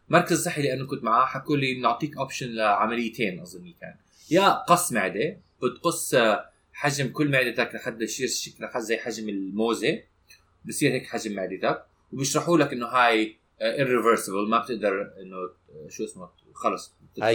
المركز 0.10 0.32
الصحي 0.32 0.62
اللي 0.62 0.74
أنا 0.74 0.86
كنت 0.86 1.04
معاه 1.04 1.26
حكوا 1.26 1.58
لي 1.58 1.80
نعطيك 1.82 2.18
option 2.18 2.48
لعمليتين 2.48 3.40
أظني 3.40 3.76
كان. 3.82 3.96
يا 4.32 4.50
قص 4.50 4.92
معدة 4.92 5.38
بتقص 5.64 6.14
آه، 6.14 6.46
حجم 6.74 7.08
كل 7.08 7.32
معدتك 7.32 7.76
لحد 7.76 8.02
يصير 8.02 8.28
شكلها 8.28 8.80
زي 8.80 8.98
حجم 8.98 9.30
الموزة 9.30 10.00
بصير 10.66 10.92
هيك 10.92 11.08
حجم 11.08 11.36
معدتك. 11.36 11.86
وبيشرحوا 12.14 12.58
لك 12.58 12.74
إنه 12.74 12.86
هاي 12.88 13.38
irreversible 13.62 14.50
ما 14.50 14.60
بتقدر 14.60 15.02
إنه 15.22 15.36
آه، 15.38 15.88
شو 15.90 16.04
اسمه 16.04 16.30
خلص 16.54 16.94
هاي 17.24 17.34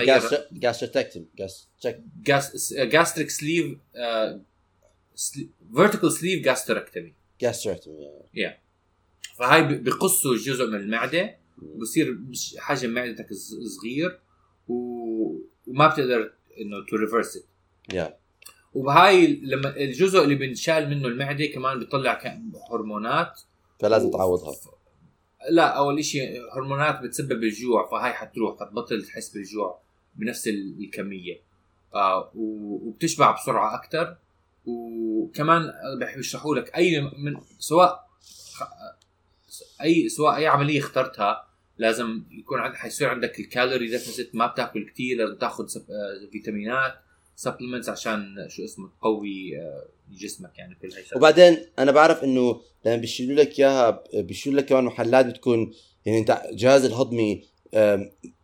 gastrectom 0.52 1.24
gastric 2.90 3.30
sleeve 3.30 3.76
vertical 5.76 6.12
sleeve 6.12 6.44
gastrectomy 6.44 7.14
gastrectom 7.40 7.90
فهاي 9.36 9.62
ب- 9.62 9.84
بقصوا 9.84 10.36
جزء 10.36 10.66
من 10.66 10.74
المعدة 10.74 11.36
بصير 11.76 12.12
مش- 12.12 12.54
حجم 12.58 12.90
معدتك 12.90 13.26
صغير 13.32 14.18
و... 14.68 14.74
وما 15.66 15.86
بتقدر 15.88 16.32
إنه 16.60 16.86
to 16.90 16.96
reverse 16.96 17.36
يا 17.92 18.16
وبهاي 18.74 19.26
لما 19.42 19.76
الجزء 19.76 20.24
اللي 20.24 20.34
بنشال 20.34 20.90
منه 20.90 21.08
المعدة 21.08 21.46
كمان 21.46 21.78
بيطلع 21.78 22.20
هرمونات. 22.72 23.40
فلازم 23.78 24.10
تعوضها 24.10 24.54
لا 25.50 25.62
أول 25.66 26.04
شيء 26.04 26.40
هرمونات 26.56 27.00
بتسبب 27.00 27.42
الجوع 27.44 27.90
فهاي 27.90 28.12
حتروح 28.12 28.60
حتبطل 28.60 29.02
تحس 29.04 29.28
بالجوع 29.30 29.78
بنفس 30.14 30.48
ال- 30.48 30.76
الكمية 30.84 31.40
آه 31.94 32.30
وبتشبع 32.34 33.30
بسرعة 33.30 33.74
أكثر 33.74 34.16
وكمان 34.66 35.72
بيشرحوا 36.16 36.56
لك 36.56 36.76
أي 36.76 37.00
من 37.00 37.36
سواء 37.58 38.06
أي 39.82 40.08
سواء 40.08 40.36
أي 40.36 40.46
عملية 40.46 40.78
اخترتها 40.80 41.46
لازم 41.78 42.22
يكون 42.30 42.58
عندك 42.60 42.76
حيصير 42.76 43.08
عندك 43.08 43.40
ال 43.40 43.46
calorie 43.46 43.86
deficit 43.88 44.34
ما 44.34 44.46
بتاكل 44.46 44.90
كثير 44.90 45.18
لازم 45.18 45.34
تاخذ. 45.38 45.64
آه، 45.64 46.30
فيتامينات 46.32 46.94
supplements 47.36 47.88
عشان 47.88 48.34
شو 48.48 48.64
اسمه 48.64 48.88
تقوي 49.00 49.58
آه، 49.60 49.86
جسمك 50.12 50.58
يعني 50.58 50.74
كل 50.74 50.88
هاي. 50.92 51.04
وبعدين 51.16 51.56
أنا 51.78 51.92
بعرف 51.92 52.24
إنه 52.24 52.60
لما 52.86 52.96
بيشيلوا 52.96 53.36
لك 53.36 53.58
إياها 53.58 54.04
بيشيلوا 54.14 54.60
لك 54.60 54.66
كمان 54.66 54.84
محلات 54.84 55.26
بتكون 55.26 55.72
يعني 56.06 56.18
أنت 56.18 56.42
الجهاز 56.50 56.84
الهضمي 56.84 57.44
um, 57.74 58.00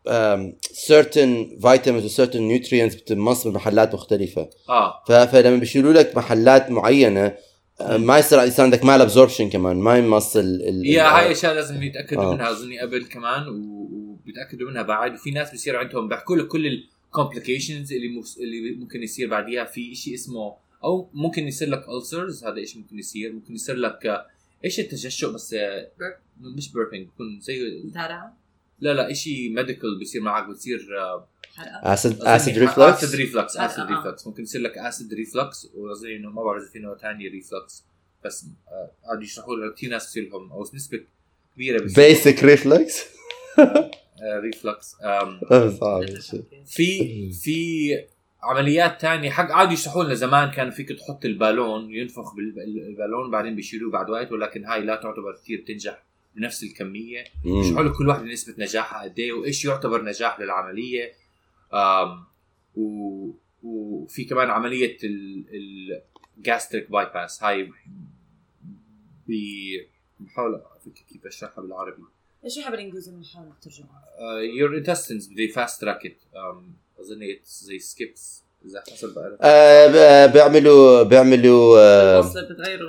um, 0.08 0.52
certain 0.72 1.58
vitamins 1.60 2.04
و 2.04 2.08
certain 2.08 2.42
nutrients 2.52 2.96
بتمص 2.96 3.46
بمحلات 3.46 3.94
مختلفة 3.94 4.50
آه 4.68 5.02
فلما 5.06 5.56
بيشيلوا 5.56 5.92
لك 5.92 6.16
محلات 6.16 6.70
معينة 6.70 7.36
آه، 7.80 7.96
ما 7.96 8.18
يصير 8.18 8.42
يصير 8.42 8.64
عندك 8.64 8.84
مال 8.84 9.00
ابزوربشن 9.00 9.50
كمان 9.50 9.76
ما 9.76 9.98
يمص 9.98 10.36
ال 10.36 10.82
يا 10.86 11.18
هاي 11.18 11.32
أشياء 11.32 11.54
لازم 11.54 11.82
يتأكدوا 11.82 12.22
آه. 12.22 12.34
منها 12.34 12.50
اظني 12.50 12.80
قبل 12.80 13.04
كمان 13.04 13.48
وبيتأكدوا 13.48 14.70
منها 14.70 14.82
بعد 14.82 15.14
وفي 15.14 15.30
ناس 15.30 15.54
بصير 15.54 15.76
عندهم 15.76 16.08
بيحكوا 16.08 16.36
لك 16.36 16.46
كل 16.46 16.66
الكومبليكيشنز 16.66 17.92
اللي. 17.92 18.22
اللي 18.40 18.74
ممكن 18.74 19.02
يصير 19.02 19.28
بعديها 19.28 19.64
في 19.64 19.94
شيء 19.94 20.14
اسمه 20.14 20.56
أو 20.84 21.08
ممكن 21.12 21.48
يصير 21.48 21.68
لك 21.68 21.84
ulcers 21.84 22.44
هذا 22.44 22.56
إيش 22.56 22.76
ممكن 22.76 22.98
يصير؟ 22.98 23.32
ممكن 23.32 23.54
يصير 23.54 23.76
لك 23.76 24.06
آه، 24.06 24.26
إيش 24.64 24.80
التجشؤ 24.80 25.32
بس 25.32 25.54
آه، 25.54 25.88
Burp. 26.00 26.22
مش 26.40 26.72
بيربينج 26.72 27.06
بيكون 27.06 27.40
زي 27.40 27.82
دارع 27.84 28.32
لا 28.82 28.94
لا 28.94 29.12
شيء 29.12 29.50
ميديكال 29.54 29.98
بيصير 29.98 30.22
معك 30.22 30.48
بتصير 30.48 30.98
آه، 30.98 31.28
اسيد 31.58 32.22
اسيد 32.22 32.58
ريفلكس 32.58 33.04
اسيد 33.04 33.20
ريفلكس 33.20 33.56
آه، 33.56 33.66
اسيد 33.66 33.84
آه. 33.84 33.96
ريفلكس 33.96 34.26
ممكن 34.26 34.42
يصير 34.42 34.60
لك 34.60 34.78
اسيد 34.78 35.14
ريفلكس 35.14 35.68
وأظن 35.74 36.08
إنه 36.08 36.30
ما 36.30 36.42
بعرف 36.42 36.62
إذا 36.62 36.70
في 36.70 36.78
نوع 36.78 36.98
ثاني 36.98 37.28
ريفلكس 37.28 37.84
بس 38.24 38.44
آه، 38.68 38.90
قعدوا 39.08 39.22
يشرحوا 39.22 39.56
لنا 39.56 39.72
كثير 39.72 39.90
ناس 39.90 40.06
بصير 40.06 40.28
لهم 40.28 40.52
أو 40.52 40.62
نسبة 40.74 41.00
كبيرة 41.54 41.82
acid 41.96 42.44
reflux 42.44 43.04
reflux. 44.42 44.96
في 46.66 47.32
في 47.32 47.88
عمليات 48.42 49.00
تانية. 49.00 49.30
حق 49.30 49.48
قعدوا 49.48 49.72
يشرحوا 49.72 50.04
لنا. 50.04 50.14
زمان 50.14 50.50
كان 50.50 50.70
فيك 50.70 50.88
تحط 50.88 51.24
البالون 51.24 51.90
ينفخ 51.94 52.34
بالبالون 52.34 53.30
بعدين 53.30 53.56
بيشيلوه 53.56 53.90
بعد 53.90 54.10
وقت 54.10 54.32
ولكن 54.32 54.64
هاي 54.64 54.80
لا 54.80 54.96
تعتبر 54.96 55.36
كثير 55.42 55.60
بتنجح 55.60 56.02
بنفس 56.36 56.62
الكمية. 56.62 57.24
يشرحوا 57.44 57.82
لك 57.84 57.92
كل 57.92 58.08
واحد 58.08 58.24
نسبة 58.24 58.54
نجاحها 58.64 59.02
قد 59.02 59.18
إيه 59.18 59.32
وإيش 59.32 59.64
يعتبر 59.64 60.04
نجاح 60.04 60.40
للعملية. 60.40 61.12
آم 61.74 62.24
و 62.76 63.30
وفي 63.62 64.24
كمان 64.24 64.50
عملية 64.50 64.96
ال 66.38 66.90
gastric 66.90 67.04
bypass 67.14 67.42
هاي 67.42 67.70
ب- 69.26 69.86
بحاول 70.20 70.54
أفكر 70.54 71.02
كيف 71.08 71.26
أشرحها 71.26 71.62
بالعربي. 71.62 72.02
إيش 72.44 72.56
يحب 72.56 72.70
بالانجليزي 72.70 73.12
بنحاول 73.12 73.48
نترجمها 73.58 74.02
your 74.58 74.84
intestines 74.84 75.22
they 75.24 75.54
fast 75.54 75.80
track 75.80 76.04
it. 76.08 76.16
um, 76.36 76.62
أظن 77.02 77.20
زي 77.44 77.78
skips 77.78 78.42
إذا 78.66 78.82
حسب 78.92 79.14
بعرف 79.14 79.38
آه، 79.42 79.86
ب- 80.26 80.32
بيعملوا 80.32 81.02
بيعملوا 81.02 81.78
آه، 81.80 82.20
بتغير 82.50 82.80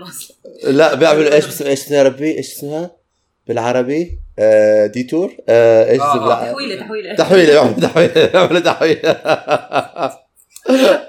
لا 0.64 0.94
بيعملوا 0.96 1.34
إيش 1.34 1.46
إيش 1.62 1.62
اسمها 1.82 1.98
يا 2.00 2.04
ربي؟ 2.04 2.38
إيش 2.38 2.52
اسمها؟ 2.56 2.92
بالعربي 3.48 4.20
آه، 4.40 4.86
detour 4.86 5.34
آه، 5.50 5.90
إيش 5.90 6.02
آه، 6.02 6.14
آه. 6.16 6.20
بالع- 6.20 6.52
تحويلة 6.52 6.76
تحويلة. 6.82 7.16
تحويلة 7.16 7.52
بيعملوا 7.54 7.80
تحويلة 7.80 8.26
بيعملوا 8.28 8.60
تحويلة. 8.60 9.12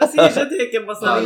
بس 0.03 0.21
هي 0.21 0.29
جد 0.29 0.53
هيك 0.61 0.75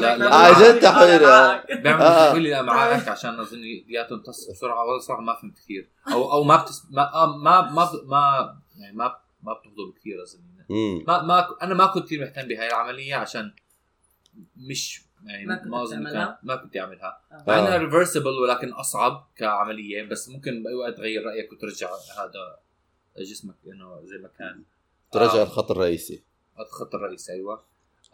لا. 0.01 0.49
آه، 0.49 0.63
جد 0.63 0.81
تحويلة. 0.81 1.61
بيعمل 1.83 2.03
آه. 2.03 2.27
تحويل 2.29 2.47
الامعاء 2.47 3.11
عشان 3.11 3.41
أظن 3.41 3.59
يا 3.89 4.03
تمتص 4.03 4.51
بسرعة 4.51 4.85
والله 4.85 4.99
صراحة 5.01 5.23
ما 5.23 5.35
فهمت 5.43 5.55
كثير 5.65 5.89
أو 6.13 6.33
أو 6.33 6.45
ما 6.45 6.57
بتس 6.63 6.83
ما 6.91 7.03
آه، 7.15 7.37
ما 7.37 7.61
ما 7.61 7.91
ما 8.07 8.55
يعني 8.79 8.97
ما 8.97 9.05
ما 9.43 9.53
بتهضم 9.53 9.93
كثير 10.01 10.23
أظن. 10.23 10.39
مم. 10.69 11.05
ما 11.07 11.23
ما 11.23 11.63
أنا 11.63 11.75
ما 11.75 11.87
كنت 11.87 12.05
كثير 12.05 12.21
مهتم 12.21 12.49
بهاي 12.49 12.67
العملية 12.67 13.15
عشان 13.15 13.53
مش 14.57 15.03
يعني 15.25 15.47
ما 15.47 15.57
كنت 15.57 15.67
ما 15.67 15.83
أظن 15.83 15.91
تعملها؟ 15.91 16.27
كان 16.27 16.37
ما 16.43 16.57
كنت 16.57 16.77
أعملها 16.77 17.21
آه. 17.33 17.45
مع 17.49 17.59
إنها 17.59 17.75
آه. 17.75 17.79
reversible 17.79 18.31
ولكن 18.31 18.73
أصعب 18.73 19.29
كعملية 19.37 20.03
بس 20.03 20.29
ممكن 20.29 20.63
باي 20.63 20.75
وقت 20.75 20.97
تغير 20.97 21.23
رأيك 21.23 21.53
وترجع 21.53 21.89
هذا 22.19 22.59
جسمك 23.19 23.55
إنه 23.67 24.01
زي 24.05 24.19
ما 24.19 24.29
كان 24.29 24.63
ترجع 25.13 25.41
آه. 25.41 25.43
الخط 25.43 25.71
الرئيسي 25.71 26.23
الخط 26.61 26.95
الرئيسي 26.95 27.33
أيوه 27.33 27.65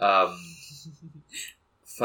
أم 0.01 0.29
ف 1.85 2.05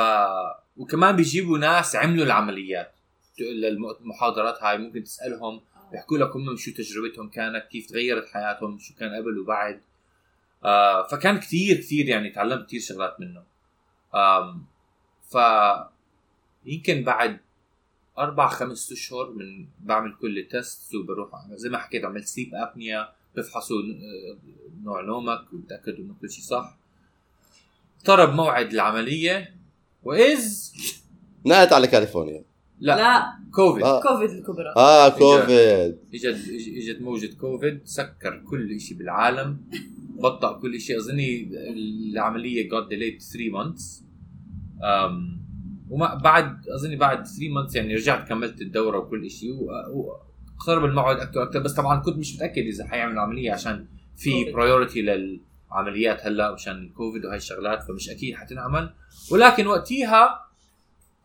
وكمان 0.77 1.15
بيجيبوا 1.15 1.57
ناس 1.57 1.95
عملوا 1.95 2.25
العمليات 2.25 2.95
للمحاضرات 3.39 4.63
هاي 4.63 4.77
ممكن 4.77 5.03
تسألهم 5.03 5.61
بيحكوا 5.91 6.17
لك 6.17 6.35
هم 6.35 6.55
شو 6.55 6.71
تجربتهم 6.71 7.29
كانت 7.29 7.65
كيف 7.71 7.89
تغيرت 7.89 8.27
حياتهم 8.27 8.77
شو 8.79 8.95
كان 8.95 9.15
قبل 9.15 9.39
وبعد 9.39 9.81
آه 10.65 11.07
فكان 11.07 11.39
كثير 11.39 11.77
كثير 11.77 12.09
يعني 12.09 12.29
تعلمت 12.29 12.67
كثير 12.67 12.79
شغلات 12.79 13.19
منه. 13.19 13.43
آم 14.15 14.65
ف 15.29 15.37
يمكن 16.65 17.03
بعد 17.03 17.39
أربع 18.17 18.49
خمس 18.49 18.91
أشهر 18.91 19.31
من 19.31 19.65
بعمل 19.79 20.15
كل 20.21 20.37
التست 20.37 20.95
وبروح 20.95 21.29
زي 21.51 21.69
ما 21.69 21.77
حكيت 21.77 22.05
عملت 22.05 22.25
سليب 22.27 22.55
ابنيا 22.55 23.09
بفحصوا 23.35 23.81
نوع 24.83 25.01
نومك 25.01 25.53
وبتاكدوا 25.53 25.97
إنه 25.97 26.15
كل 26.21 26.29
شيء 26.29 26.43
صح. 26.43 26.77
اقترب 27.99 28.33
موعد 28.33 28.73
العملية. 28.73 29.55
واذ 30.03 30.71
نقلت 31.45 31.73
على 31.73 31.87
كاليفورنيا. 31.87 32.43
لا, 32.79 32.95
لا. 32.95 33.01
لا 33.01 33.33
كوفيد. 33.51 33.83
آه. 33.83 34.01
كوفيد 34.01 34.29
الكبرى. 34.29 34.73
آه 34.77 35.09
كوفيد. 35.09 35.99
اجت 36.13 36.49
إجت 36.49 37.01
موجة 37.01 37.35
كوفيد 37.35 37.81
سكر 37.85 38.43
كل 38.49 38.79
شيء 38.79 38.97
بالعالم. 38.97 39.61
بطأ 40.19 40.59
كل 40.59 40.79
شيء. 40.81 40.97
أظني 40.97 41.49
العملية 41.53 42.69
got 42.69 42.83
delayed 42.83 43.21
3 43.23 43.51
months. 43.51 44.03
أم 44.83 45.39
وما 45.89 46.15
بعد 46.15 46.67
أظني 46.67 46.95
بعد 46.95 47.27
3 47.27 47.39
months 47.39 47.75
يعني 47.75 47.95
رجعت 47.95 48.27
كملت 48.27 48.61
الدورة 48.61 48.97
وكل 48.97 49.29
شيء. 49.29 49.53
واقترب 49.53 50.85
الموعد 50.85 51.19
أكثر 51.19 51.43
أكثر 51.43 51.59
بس 51.59 51.73
طبعا 51.73 51.99
كنت 51.99 52.17
مش 52.17 52.35
متأكد 52.35 52.63
إذا 52.63 52.87
حيعمل 52.87 53.19
عملية 53.19 53.51
عشان 53.51 53.87
في. 54.17 54.51
برايورتي 54.51 55.01
للعمليات 55.01 56.25
هلا 56.25 56.47
عشان 56.47 56.75
الكوفيد 56.75 57.25
وهي 57.25 57.37
الشغلات 57.37 57.83
فمش 57.83 58.09
أكيد 58.09 58.35
حتنعمل. 58.35 58.93
ولكن 59.31 59.67
وقتيها 59.67 60.45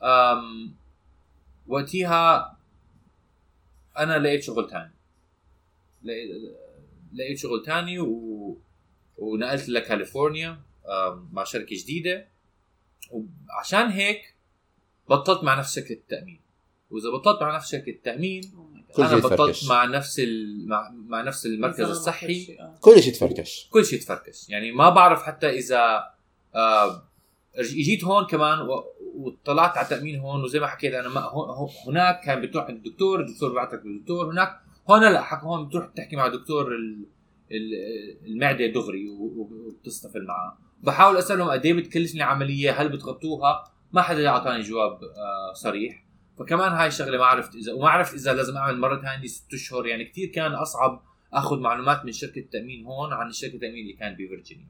أم 0.03 0.75
وقتيها 1.67 2.57
أنا 3.99 4.19
لقيت 4.19 4.43
شغل 4.43 4.71
تاني. 4.71 4.93
لقيت, 7.13 7.39
شغل 7.39 7.63
تاني 7.67 7.99
و... 7.99 8.59
ونقلت 9.19 9.69
لكاليفورنيا 9.69 10.61
مع 11.33 11.45
شركة 11.45 11.77
جديدة. 11.77 12.29
وعشان 13.11 13.87
هيك 13.89 14.35
بطلت 15.11 15.45
مع 15.45 15.55
نفس 15.59 15.75
شركة 15.75 15.93
التأمين. 15.93 16.41
وإذا 16.91 17.11
بطلت 17.11 17.43
مع 17.43 17.57
نفس 17.57 17.71
شركة 17.71 17.91
التأمين 17.91 18.43
كل 18.97 19.03
أنا 19.03 19.11
شيء 19.11 19.19
بطلت 19.19 19.35
تفركش. 19.35 19.69
مع 19.69 19.85
نفس 19.85 20.21
ال... 20.21 20.69
مع... 20.69 20.91
مع 20.91 21.23
نفس 21.23 21.47
المركز 21.47 21.81
الصحي. 21.81 22.59
كل 22.81 23.03
شيء 23.03 23.13
تفركش 23.13 23.69
كل 23.71 23.85
شيء 23.85 24.01
تفركش 24.01 24.49
يعني 24.49 24.73
ما 24.73 24.91
بعرف 24.91 25.23
حتى 25.23 25.51
إذا 25.51 26.05
آه 26.55 27.03
إجيت 27.57 28.05
هون 28.05 28.27
كمان 28.27 28.61
و... 28.61 28.85
وطلعت 29.15 29.77
على 29.77 29.85
التأمين 29.85 30.21
هون 30.21 30.45
وزي 30.45 30.61
ما 30.61 30.67
حكيت 30.67 30.95
أنا 30.95 31.09
ما 31.09 31.21
هو... 31.21 31.43
هو- 31.45 31.71
هناك 31.87 32.21
كان 32.25 32.41
بتروح 32.41 32.65
عند 32.65 32.87
الدكتور 32.87 33.21
الدكتور 33.21 33.49
بيبعتك 33.49 33.83
للدكتور 33.85 34.33
هناك 34.33 34.61
هون 34.91 35.01
لا 35.13 35.23
حق 35.23 35.45
هون 35.45 35.69
بتروح 35.69 35.87
تحكي 35.87 36.17
مع 36.17 36.29
دكتور 36.29 36.75
ال... 36.75 37.05
ال- 37.55 38.27
المعدة 38.27 38.67
دغري 38.67 39.09
وبتصطفل 39.09 40.25
معه. 40.27 40.59
بحاول 40.83 41.17
أسألهم 41.17 41.49
قد 41.51 41.67
إيه 41.67 41.75
بتكلفني 41.75 42.21
العملية 42.21 42.71
هل 42.83 42.89
بتغطوها؟ 42.89 43.65
ما 43.93 44.03
حدا 44.03 44.29
أعطاني 44.29 44.61
جواب 44.63 44.93
آه 44.93 45.53
صريح. 45.55 46.05
فكمان 46.39 46.73
هاي 46.73 46.87
الشغله 46.89 47.19
ما 47.19 47.25
عرفت 47.25 47.55
اذا 47.55 47.73
وما 47.73 47.89
عرفت 47.89 48.15
إذا 48.15 48.35
لازم 48.35 48.57
أعمل 48.57 48.79
مرة 48.79 49.03
ثانية 49.03 49.27
ست 49.27 49.55
أشهر. 49.55 49.87
يعني 49.87 50.05
كثير 50.05 50.29
كان 50.29 50.53
أصعب 50.53 51.03
أخذ 51.33 51.59
معلومات 51.59 52.05
من 52.05 52.13
شركة 52.13 52.39
التامين 52.39 52.87
هون 52.87 53.13
عن 53.13 53.33
شركه 53.33 53.55
التامين 53.55 53.83
اللي 53.83 53.93
كانت 53.93 54.19
بفرجينيا. 54.19 54.67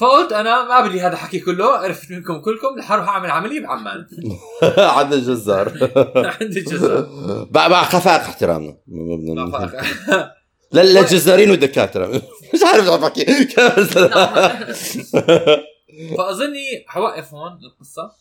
فقلت 0.00 0.32
أنا 0.32 0.68
ما 0.68 0.88
بدي 0.88 1.00
هذا 1.00 1.12
الحكي 1.12 1.40
كله 1.40 1.64
عرفت 1.64 2.10
منكم 2.12 2.40
كلكم 2.40 2.78
رح 2.78 2.92
أروح 2.92 3.08
أعمل 3.08 3.30
عملية 3.30 3.60
بعمان. 3.60 4.06
عند 4.78 5.12
الجزار 5.18 5.68
عندي 6.16 6.60
جزر 6.60 7.06
مع 7.54 7.68
مع 7.68 7.82
خفاق 7.82 8.20
احترامنا 8.20 8.76
لا 10.74 10.82
للجزارين 11.00 11.50
والدكاتره 11.50 12.06
مش 12.54 12.60
عارف 12.66 12.84
شو 12.84 12.98
بحكي. 12.98 13.24
فأظني 16.18 16.84
حوقف 16.86 17.34
هون 17.34 17.52
القصة 17.64 18.12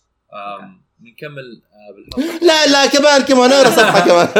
بنكمل 0.99 1.61
آه، 1.73 1.93
بالحلقة. 1.95 2.45
لا 2.45 2.67
لا 2.67 2.85
كمان 2.85 3.21
كمان 3.21 3.51
اقرا 3.51 3.69
صفحه 3.69 3.99
كمان. 4.07 4.27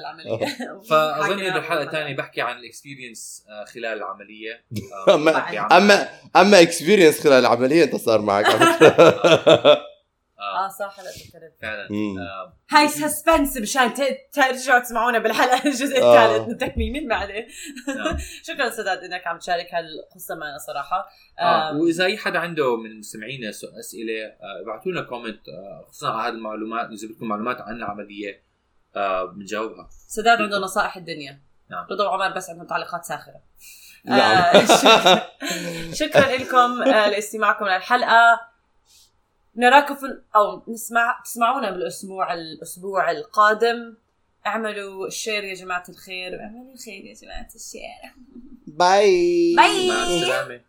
العملية. 0.00 0.46
فأظني 0.90 1.50
بالحلقة 1.50 1.82
الثانية 1.82 2.16
بحكي 2.16 2.40
عن 2.40 2.56
ال 2.58 2.66
experience 2.66 3.44
خلال 3.74 3.98
العملية. 3.98 4.64
آه، 5.08 5.14
أما 5.14 5.32
بحكي 5.32 5.58
عن- 5.58 5.72
أما 5.72 6.08
أما 6.36 6.62
experience 6.62 7.20
خلال 7.20 7.32
العملية 7.40 7.84
أنت 7.84 7.96
صار 7.96 8.20
معك. 8.20 8.46
آه، 10.38 10.64
آه 10.64 10.68
صح 10.68 11.00
هلا 11.00 11.10
تذكرت 11.10 11.52
فعلا. 11.62 11.88
آه، 12.18 12.56
هاي 12.70 12.88
suspense 12.88 13.56
مشان 13.56 13.94
ت- 13.94 14.18
ترجعوا 14.32 14.78
تسمعونا 14.80 15.18
بالحلقة 15.18 15.62
الجزء 15.68 16.02
آه. 16.02 16.24
الثالث 16.26 16.48
من 16.48 16.58
تكميم 16.58 16.96
المعده 16.96 17.34
نعم. 17.96 18.18
شكرا 18.48 18.70
سداد 18.70 18.98
إنك 18.98 19.26
عم 19.26 19.38
تشارك 19.38 19.74
هالقصة 19.74 20.34
معنا 20.34 20.58
صراحة 20.58 21.08
آه، 21.38 21.70
آم، 21.70 21.76
وإذا 21.80 22.04
أي 22.04 22.16
حدا 22.16 22.38
عنده 22.38 22.76
من 22.76 22.98
مستمعينا 22.98 23.50
أسئلة 23.50 24.24
آه، 24.26 24.62
ابعتوا 24.62 24.92
لنا 24.92 25.02
كومنت 25.02 25.48
آه، 25.48 25.86
خصوصا 25.88 26.10
على 26.12 26.28
هذه 26.28 26.34
المعلومات 26.38 26.88
إذا 26.90 27.08
بدكم 27.08 27.26
معلومات 27.28 27.60
عن 27.60 27.76
العملية 27.76 28.42
آه، 28.96 29.24
بنجاوبها 29.24 29.88
سداد 30.08 30.42
عنده 30.42 30.58
نصائح 30.58 30.96
الدنيا 30.96 31.40
نعم. 31.70 31.86
رضا 31.90 32.04
وعمر 32.08 32.36
بس 32.36 32.50
عندهم 32.50 32.66
تعليقات 32.66 33.04
ساخرة 33.04 33.40
نعم. 34.04 34.20
آه، 34.20 34.64
شكرا- 34.82 35.22
شكرا 35.94 36.36
لكم 36.36 36.82
آه، 36.82 37.08
لاستماعكم 37.08 37.64
للحلقة 37.64 38.40
نراكم 39.56 39.94
في 39.94 40.20
أو 40.36 40.72
نسمع 40.72 41.20
تسمعونا 41.24 41.70
بالأسبوع 41.70 42.34
الأسبوع 42.34 43.10
القادم. 43.10 43.94
اعملوا 44.46 45.08
share 45.08 45.44
يا 45.44 45.54
جماعة 45.54 45.84
الخير. 45.88 46.32
واعملوا 46.32 46.76
خير 46.84 47.04
يا 47.04 47.14
جماعة 47.14 47.48
ال 47.54 47.64
share 47.64 48.14
bye 48.66 49.54
bye. 49.56 49.88
مع 49.88 50.02
السلامة. 50.02 50.60